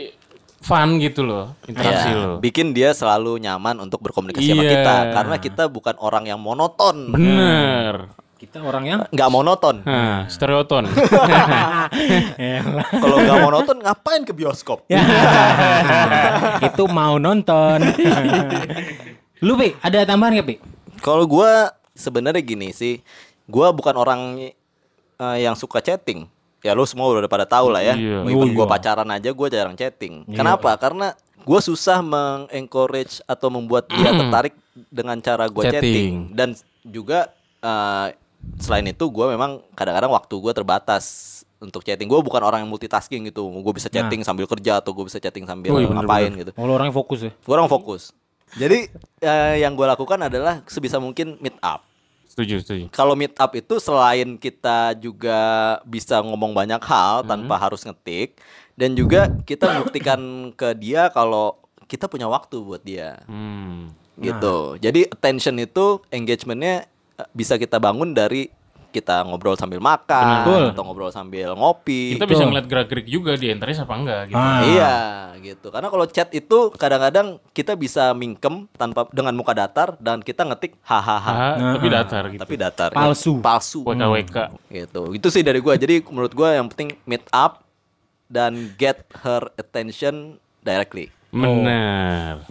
fun 0.62 1.02
gitu 1.02 1.26
loh 1.26 1.58
interaksi 1.66 2.06
Ya, 2.06 2.22
lo. 2.22 2.38
bikin 2.38 2.70
dia 2.70 2.94
selalu 2.94 3.42
nyaman 3.42 3.82
untuk 3.82 3.98
berkomunikasi 3.98 4.46
sama 4.46 4.62
Iya. 4.62 4.72
kita 4.78 4.96
karena 5.10 5.36
kita 5.42 5.64
bukan 5.66 5.98
orang 5.98 6.30
yang 6.30 6.38
monoton. 6.38 7.10
Bener. 7.10 8.14
Kita 8.38 8.62
orang 8.62 8.84
yang 8.86 9.00
Nggak 9.10 9.30
monoton. 9.30 9.82
Nah, 9.82 10.26
stereoton. 10.26 10.86
Kalau 13.02 13.18
nggak 13.18 13.40
monoton 13.42 13.78
ngapain 13.82 14.22
ke 14.22 14.34
bioskop? 14.34 14.86
Ya. 14.86 15.02
itu 16.70 16.84
mau 16.86 17.18
nonton. 17.18 17.82
Lu 19.46 19.58
Pi, 19.58 19.74
ada 19.82 20.06
tambahan 20.06 20.38
gak 20.38 20.48
Pi? 20.48 20.56
Kalau 21.02 21.26
gua 21.26 21.74
sebenarnya 21.94 22.42
gini 22.42 22.70
sih, 22.70 23.02
gua 23.46 23.74
bukan 23.74 23.94
orang 23.94 24.22
eh, 25.18 25.38
yang 25.38 25.54
suka 25.54 25.82
chatting. 25.82 26.26
Ya 26.62 26.72
lu 26.72 26.86
semua 26.86 27.10
udah 27.10 27.26
pada 27.26 27.44
tahu 27.44 27.70
lah 27.70 27.82
ya. 27.82 27.98
Even 27.98 28.30
Oh, 28.30 28.46
gua 28.54 28.66
iya. 28.66 28.74
pacaran 28.78 29.10
aja 29.10 29.30
gua 29.32 29.48
jarang 29.50 29.74
chatting. 29.74 30.26
Kenapa? 30.30 30.78
Karena 30.78 31.14
gua 31.42 31.58
susah 31.58 32.00
mengencourage 32.02 33.20
atau 33.26 33.50
membuat 33.50 33.90
dia 33.90 34.14
tertarik 34.14 34.54
dengan 34.88 35.18
cara 35.18 35.50
gua 35.50 35.66
chatting. 35.66 35.82
Chatting. 35.82 36.14
Dan 36.32 36.50
juga 36.82 37.34
eh, 37.60 38.08
selain 38.58 38.86
itu 38.86 39.06
gua 39.08 39.30
memang 39.30 39.62
kadang-kadang 39.74 40.12
waktu 40.12 40.34
gua 40.38 40.54
terbatas. 40.54 41.06
untuk 41.62 41.86
chatting. 41.86 42.10
Gue 42.10 42.18
bukan 42.26 42.42
orang 42.42 42.66
yang 42.66 42.74
multitasking 42.74 43.30
gitu. 43.30 43.46
Gue 43.46 43.74
bisa 43.78 43.86
chatting 43.86 44.26
sambil 44.26 44.50
kerja 44.50 44.82
atau 44.82 44.98
gue 44.98 45.06
bisa 45.06 45.22
chatting 45.22 45.46
sambil 45.46 45.70
Oh, 45.70 45.78
iya, 45.78 45.86
bener, 45.86 46.10
ngapain 46.10 46.34
gitu. 46.34 46.52
Oh, 46.58 46.66
lu 46.66 46.74
orangnya 46.74 46.90
fokus 46.90 47.22
ya. 47.22 47.30
Gue 47.38 47.54
orang 47.54 47.70
fokus. 47.70 48.10
Jadi 48.58 48.90
eh, 49.22 49.56
yang 49.62 49.78
gue 49.78 49.86
lakukan 49.86 50.18
adalah 50.26 50.66
sebisa 50.66 50.98
mungkin 50.98 51.38
meet 51.38 51.54
up. 51.62 51.86
Setuju, 52.32 52.64
setuju. 52.64 52.84
Kalau 52.96 53.12
meet 53.12 53.36
up 53.36 53.52
itu 53.52 53.76
selain 53.84 54.40
kita 54.40 54.96
juga 54.96 55.40
bisa 55.84 56.24
ngomong 56.24 56.56
banyak 56.56 56.80
hal 56.80 57.28
tanpa 57.28 57.60
harus 57.60 57.84
ngetik 57.84 58.40
dan 58.80 58.96
juga 58.96 59.28
kita 59.44 59.84
buktikan 59.84 60.20
ke 60.60 60.72
dia 60.80 61.12
kalau 61.12 61.60
kita 61.92 62.08
punya 62.08 62.32
waktu 62.32 62.56
buat 62.64 62.80
dia 62.88 63.20
Hmm. 63.28 63.92
gitu. 64.16 64.80
Jadi 64.80 65.12
attention 65.12 65.60
itu 65.60 66.00
engagementnya 66.08 66.88
eh, 67.20 67.28
bisa 67.36 67.60
kita 67.60 67.84
bangun 67.84 68.16
dari 68.16 68.48
kita 68.92 69.24
ngobrol 69.24 69.56
sambil 69.56 69.80
makan 69.80 70.44
Betul. 70.44 70.64
atau 70.76 70.84
ngobrol 70.84 71.10
sambil 71.10 71.56
ngopi. 71.56 72.20
Kita 72.20 72.28
bisa 72.28 72.44
ngeliat 72.44 72.68
gerak-gerik 72.68 73.08
juga 73.08 73.40
di 73.40 73.48
interest 73.48 73.88
apa 73.88 73.94
enggak 73.96 74.22
gitu. 74.30 74.38
Ah. 74.38 74.62
Iya 74.62 74.96
gitu. 75.42 75.68
Karena 75.72 75.88
kalau 75.88 76.06
chat 76.06 76.30
itu 76.36 76.70
kadang-kadang 76.76 77.40
kita 77.56 77.74
bisa 77.80 78.12
mingkem 78.12 78.68
tanpa 78.76 79.08
dengan 79.10 79.34
muka 79.34 79.56
datar 79.56 79.96
dan 79.98 80.20
kita 80.20 80.44
ngetik 80.44 80.76
hahaha. 80.84 81.34
Ah, 81.34 81.74
tapi 81.80 81.88
datar 81.88 82.24
gitu. 82.30 82.42
Tapi 82.44 82.56
datar. 82.60 82.90
Palsu. 82.92 83.40
Palsu. 83.40 83.82
WKWK. 83.88 84.38
Gitu. 84.70 85.02
Itu 85.16 85.28
sih 85.32 85.42
dari 85.42 85.64
gua. 85.64 85.80
Jadi 85.80 86.04
menurut 86.12 86.36
gua 86.36 86.60
yang 86.60 86.68
penting 86.70 87.00
meet 87.08 87.24
up 87.32 87.66
dan 88.28 88.76
get 88.76 89.08
her 89.24 89.48
attention 89.56 90.38
directly. 90.62 91.10
Benar. 91.32 92.44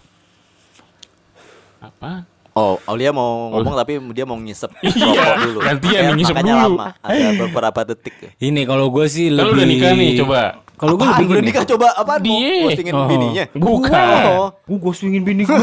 Apa? 1.81 2.40
Oh, 2.51 2.83
Aulia 2.85 3.11
mau 3.11 3.55
ngomong 3.55 3.75
tapi 3.75 3.93
dia 4.11 4.27
mau 4.27 4.35
ngisep 4.35 4.75
Iya, 4.83 4.91
rokok 5.07 5.37
dulu. 5.41 5.59
gantian 5.63 6.01
nih, 6.03 6.15
ngisep 6.19 6.35
makanya 6.35 6.55
dulu. 6.57 6.67
lama. 6.75 6.87
Ada 6.99 7.27
beberapa 7.39 7.81
detik. 7.87 8.15
ya. 8.19 8.31
Ini 8.43 8.61
kalau 8.65 8.87
gue 8.91 9.07
sih 9.07 9.31
lebih 9.31 9.47
lu 9.47 9.55
udah 9.55 9.67
nikah 9.67 9.93
nih, 9.95 10.11
coba. 10.19 10.41
Kalau 10.75 10.95
gue 10.97 11.07
lebih 11.07 11.27
Udah 11.29 11.43
nikah 11.45 11.65
coba 11.69 11.87
apaan? 11.93 12.21
Mau 12.21 12.41
Dia. 12.41 12.65
postingin 12.65 12.95
Oh. 12.97 13.05
bininya? 13.05 13.45
Bukan. 13.53 14.25
Oh. 14.33 14.49
Gue 14.65 14.79
ghostingin 14.81 15.23
bini 15.23 15.43
gue. 15.45 15.53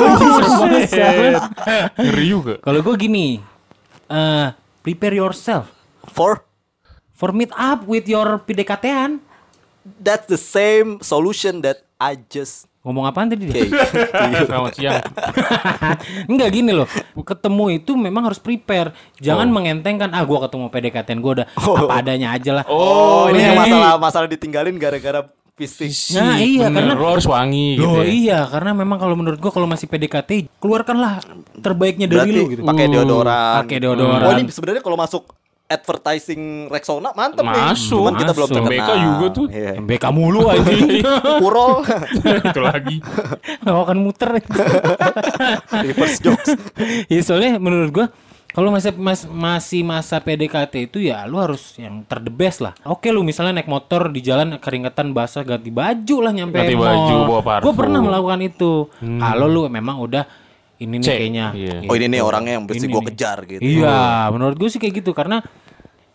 Ngeri 1.97 2.26
juga. 2.26 2.54
Kalau 2.62 2.80
gue 2.80 2.95
gini, 2.95 3.41
eh 4.08 4.47
prepare 4.80 5.17
yourself 5.17 5.67
For 6.08 6.39
for 7.12 7.34
meet 7.34 7.52
up 7.52 7.84
with 7.84 8.08
your 8.08 8.39
PDKT-an. 8.39 9.19
that's 10.00 10.28
the 10.28 10.38
same 10.38 11.00
solution 11.00 11.63
that 11.63 11.84
I 11.97 12.19
just 12.28 12.67
Ngomong 12.88 13.04
apaan 13.04 13.28
tadi 13.28 13.52
dia? 13.52 13.67
gave. 13.67 14.47
Selamat 14.47 14.71
siang. 14.80 15.04
Enggak 16.32 16.50
gini 16.56 16.71
loh. 16.71 16.88
Ketemu 17.19 17.84
itu 17.84 18.00
memang 18.00 18.32
harus 18.32 18.39
prepare. 18.39 18.95
Jangan 19.19 19.52
mengentengkan 19.52 20.08
ah 20.15 20.23
gua 20.23 20.47
ketemu 20.47 20.71
PDKT-an 20.71 21.19
gua 21.19 21.43
udah 21.43 21.47
apa 21.52 21.93
adanya 22.00 22.32
aja 22.32 22.63
lah. 22.63 22.65
Oh, 22.71 23.28
ini 23.28 23.43
iya, 23.43 23.52
yang 23.52 23.56
iya. 23.60 23.63
masalah 23.67 23.91
masalah 24.00 24.28
ditinggalin 24.32 24.80
gara-gara 24.80 25.28
fisik. 25.60 26.15
Nah, 26.15 26.39
iya, 26.39 26.71
Bener, 26.71 26.95
karena- 26.95 26.95
lo 26.95 27.08
harus 27.12 27.28
wangi 27.28 27.76
gitu 27.76 27.91
Loh 27.91 28.00
ya. 28.00 28.08
iya, 28.08 28.39
karena 28.47 28.71
memang 28.71 28.97
kalau 29.04 29.19
menurut 29.19 29.39
gua 29.43 29.52
kalau 29.52 29.67
masih 29.67 29.91
PDKT, 29.91 30.47
keluarkanlah 30.63 31.19
terbaiknya 31.60 32.08
dari 32.08 32.23
Berarti 32.23 32.39
lu 32.39 32.43
gitu. 32.56 32.62
pakai 32.63 32.86
deodoran. 32.88 33.56
Pakai 33.67 33.78
deodoran. 33.84 34.23
Oh, 34.23 34.32
ini 34.32 34.47
sebenarnya 34.47 34.80
kalau 34.80 34.95
masuk 34.95 35.28
advertising 35.67 36.41
Rexona 36.67 37.12
mantep 37.12 37.43
nih. 37.43 37.51
Masuk, 37.75 37.99
Cuman 37.99 38.15
kita 38.15 38.32
belum 38.32 38.47
masuk. 38.47 38.58
terkenal. 38.58 38.71
MBK 38.71 38.91
juga 38.97 39.27
tuh. 39.30 39.45
Iya. 39.51 39.71
MBK 39.77 40.06
mulu 40.10 40.39
aja. 40.47 40.71
Purol. 41.43 41.73
itu 42.47 42.62
lagi. 42.63 42.95
Gak 43.62 43.75
akan 43.77 43.97
muter. 43.99 44.30
Reverse 45.86 46.19
jokes. 46.19 46.49
ya 47.08 47.19
soalnya 47.21 47.60
menurut 47.60 47.91
gua 47.91 48.08
kalau 48.47 48.73
masih 48.73 48.89
mas, 48.97 49.21
masih 49.30 49.86
masa 49.86 50.17
PDKT 50.17 50.89
itu 50.89 50.97
ya 51.03 51.30
lu 51.30 51.38
harus 51.38 51.77
yang 51.77 52.01
ter 52.01 52.17
the 52.17 52.32
best 52.32 52.58
lah. 52.58 52.73
Oke 52.88 53.12
lu 53.12 53.21
misalnya 53.21 53.62
naik 53.62 53.69
motor 53.69 54.10
di 54.10 54.17
jalan 54.19 54.58
keringetan 54.58 55.13
basah 55.13 55.45
ganti 55.45 55.69
baju 55.69 56.15
lah 56.25 56.32
nyampe 56.34 56.58
Ganti 56.58 56.73
mall. 56.73 56.89
baju, 56.89 57.15
bawa 57.27 57.41
parfum. 57.43 57.65
Gua 57.69 57.73
pernah 57.75 57.99
melakukan 58.01 58.39
itu. 58.41 58.71
Kalau 58.97 59.45
lu 59.45 59.69
memang 59.69 60.01
udah 60.01 60.25
ini 60.77 60.95
nih 61.01 61.07
kayaknya. 61.09 61.45
iya. 61.57 61.77
Oh, 61.89 61.95
ini 61.97 62.05
nih 62.05 62.21
orangnya 62.21 62.53
yang 62.61 62.65
mesti 62.69 62.85
gua 62.85 63.01
nih. 63.01 63.07
kejar 63.13 63.37
gitu. 63.49 63.61
Iya, 63.61 64.29
menurut 64.29 64.55
gue 64.61 64.69
sih 64.69 64.77
kayak 64.77 65.01
gitu 65.01 65.11
karena 65.17 65.41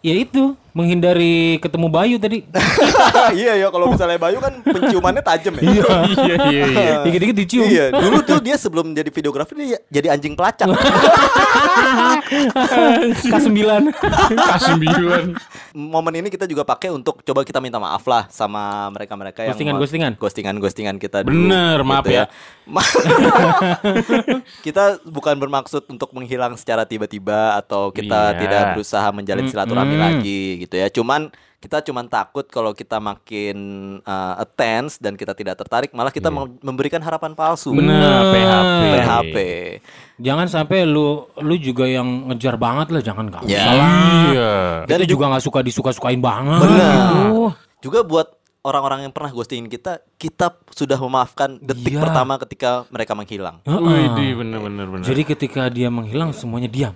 ya 0.03 0.15
itu 0.17 0.43
menghindari 0.73 1.33
ketemu 1.59 1.87
Bayu 1.87 2.17
tadi. 2.17 2.49
iya 3.37 3.55
ya 3.57 3.69
kalau 3.69 3.93
misalnya 3.93 4.17
Bayu 4.17 4.41
kan 4.41 4.57
penciumannya 4.59 5.21
tajam 5.21 5.53
ya. 5.55 5.69
iya 5.69 5.85
iya 6.17 6.35
iya. 6.65 6.95
Dikit-dikit 7.05 7.37
dicium. 7.37 7.67
Iya, 7.67 7.93
dulu 7.93 8.19
tuh 8.23 8.41
dia 8.41 8.57
sebelum 8.57 8.91
jadi 8.91 9.07
videografer 9.07 9.53
dia 9.55 9.79
jadi 9.87 10.11
anjing 10.11 10.33
pelacak. 10.33 10.73
K9. 13.23 13.61
K9. 14.33 14.85
Momen 15.73 16.15
ini 16.17 16.29
kita 16.29 16.45
juga 16.45 16.65
pakai 16.65 16.88
untuk 16.88 17.21
coba 17.23 17.45
kita 17.45 17.59
minta 17.59 17.77
maaf 17.77 18.05
lah 18.05 18.25
sama 18.29 18.88
mereka-mereka 18.91 19.45
yang 19.45 19.53
Ghostingan, 19.53 19.75
mau- 19.75 19.83
ghostingan. 19.83 20.12
ghostingan-ghostingan 20.17 20.97
kita 20.97 21.19
dulu. 21.23 21.37
Bener, 21.49 21.79
maaf 21.83 22.05
ya. 22.07 22.25
Ma- 22.65 22.85
kita 24.62 25.05
bukan 25.05 25.37
bermaksud 25.37 25.85
untuk 25.87 26.12
menghilang 26.12 26.57
secara 26.57 26.85
tiba-tiba 26.85 27.57
atau 27.57 27.91
kita 27.91 28.33
Iya. 28.33 28.38
tidak 28.38 28.62
berusaha 28.73 29.09
menjalin 29.11 29.45
silaturahmi 29.47 29.92
lagi 29.97 30.41
gitu 30.59 30.75
ya. 30.75 30.89
Cuman 30.89 31.29
kita 31.57 31.79
cuman 31.81 32.07
takut 32.07 32.43
kalau 32.45 32.75
kita 32.75 32.99
makin 32.99 33.57
uh, 34.03 34.35
attends 34.37 34.99
dan 34.99 35.15
kita 35.15 35.31
tidak 35.31 35.55
tertarik 35.55 35.95
malah 35.95 36.11
kita 36.11 36.27
mem- 36.27 36.59
memberikan 36.59 36.99
harapan 36.99 37.33
palsu. 37.33 37.71
Bener, 37.71 38.35
PHP. 38.35 38.83
PHP. 38.83 39.37
Jangan 40.19 40.47
sampai 40.47 40.83
lu 40.83 41.23
lu 41.39 41.55
juga 41.57 41.87
yang 41.87 42.05
ngejar 42.29 42.59
banget 42.59 42.91
lah, 42.91 42.99
jangan 43.01 43.31
gak 43.31 43.43
Ya. 43.45 43.63
usah 43.63 43.75
lah. 43.75 43.91
Iya. 44.27 44.53
Dan 44.87 44.97
itu 45.01 45.15
juga 45.15 45.31
nggak 45.31 45.45
suka 45.45 45.63
disuka-sukain 45.63 46.19
banget. 46.19 46.61
Benar. 46.61 46.91
gitu. 46.91 47.43
Juga 47.81 48.03
buat 48.03 48.27
orang-orang 48.63 49.07
yang 49.07 49.13
pernah 49.13 49.31
ghostingin 49.31 49.67
kita, 49.67 50.03
kita 50.17 50.55
sudah 50.69 50.95
memaafkan 50.97 51.59
detik 51.59 51.95
Iya. 51.95 52.03
pertama 52.03 52.39
ketika 52.39 52.87
mereka 52.91 53.15
menghilang. 53.15 53.63
Wih, 53.63 54.11
bener 54.35 54.59
bener 54.59 54.87
bener. 54.89 55.07
Jadi 55.07 55.23
ketika 55.25 55.67
dia 55.67 55.87
menghilang 55.89 56.31
semuanya 56.31 56.67
diam. 56.67 56.95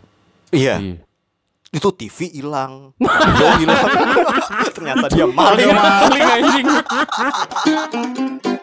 Iya. 0.51 0.79
Iya. 0.79 0.97
Itu 1.74 1.90
TV 1.92 2.31
hilang, 2.31 2.94
hilang. 3.59 3.90
Ternyata 4.76 5.07
dia 5.11 5.26
maling. 5.26 5.70
Maling 5.74 6.22
anjing. 6.22 6.66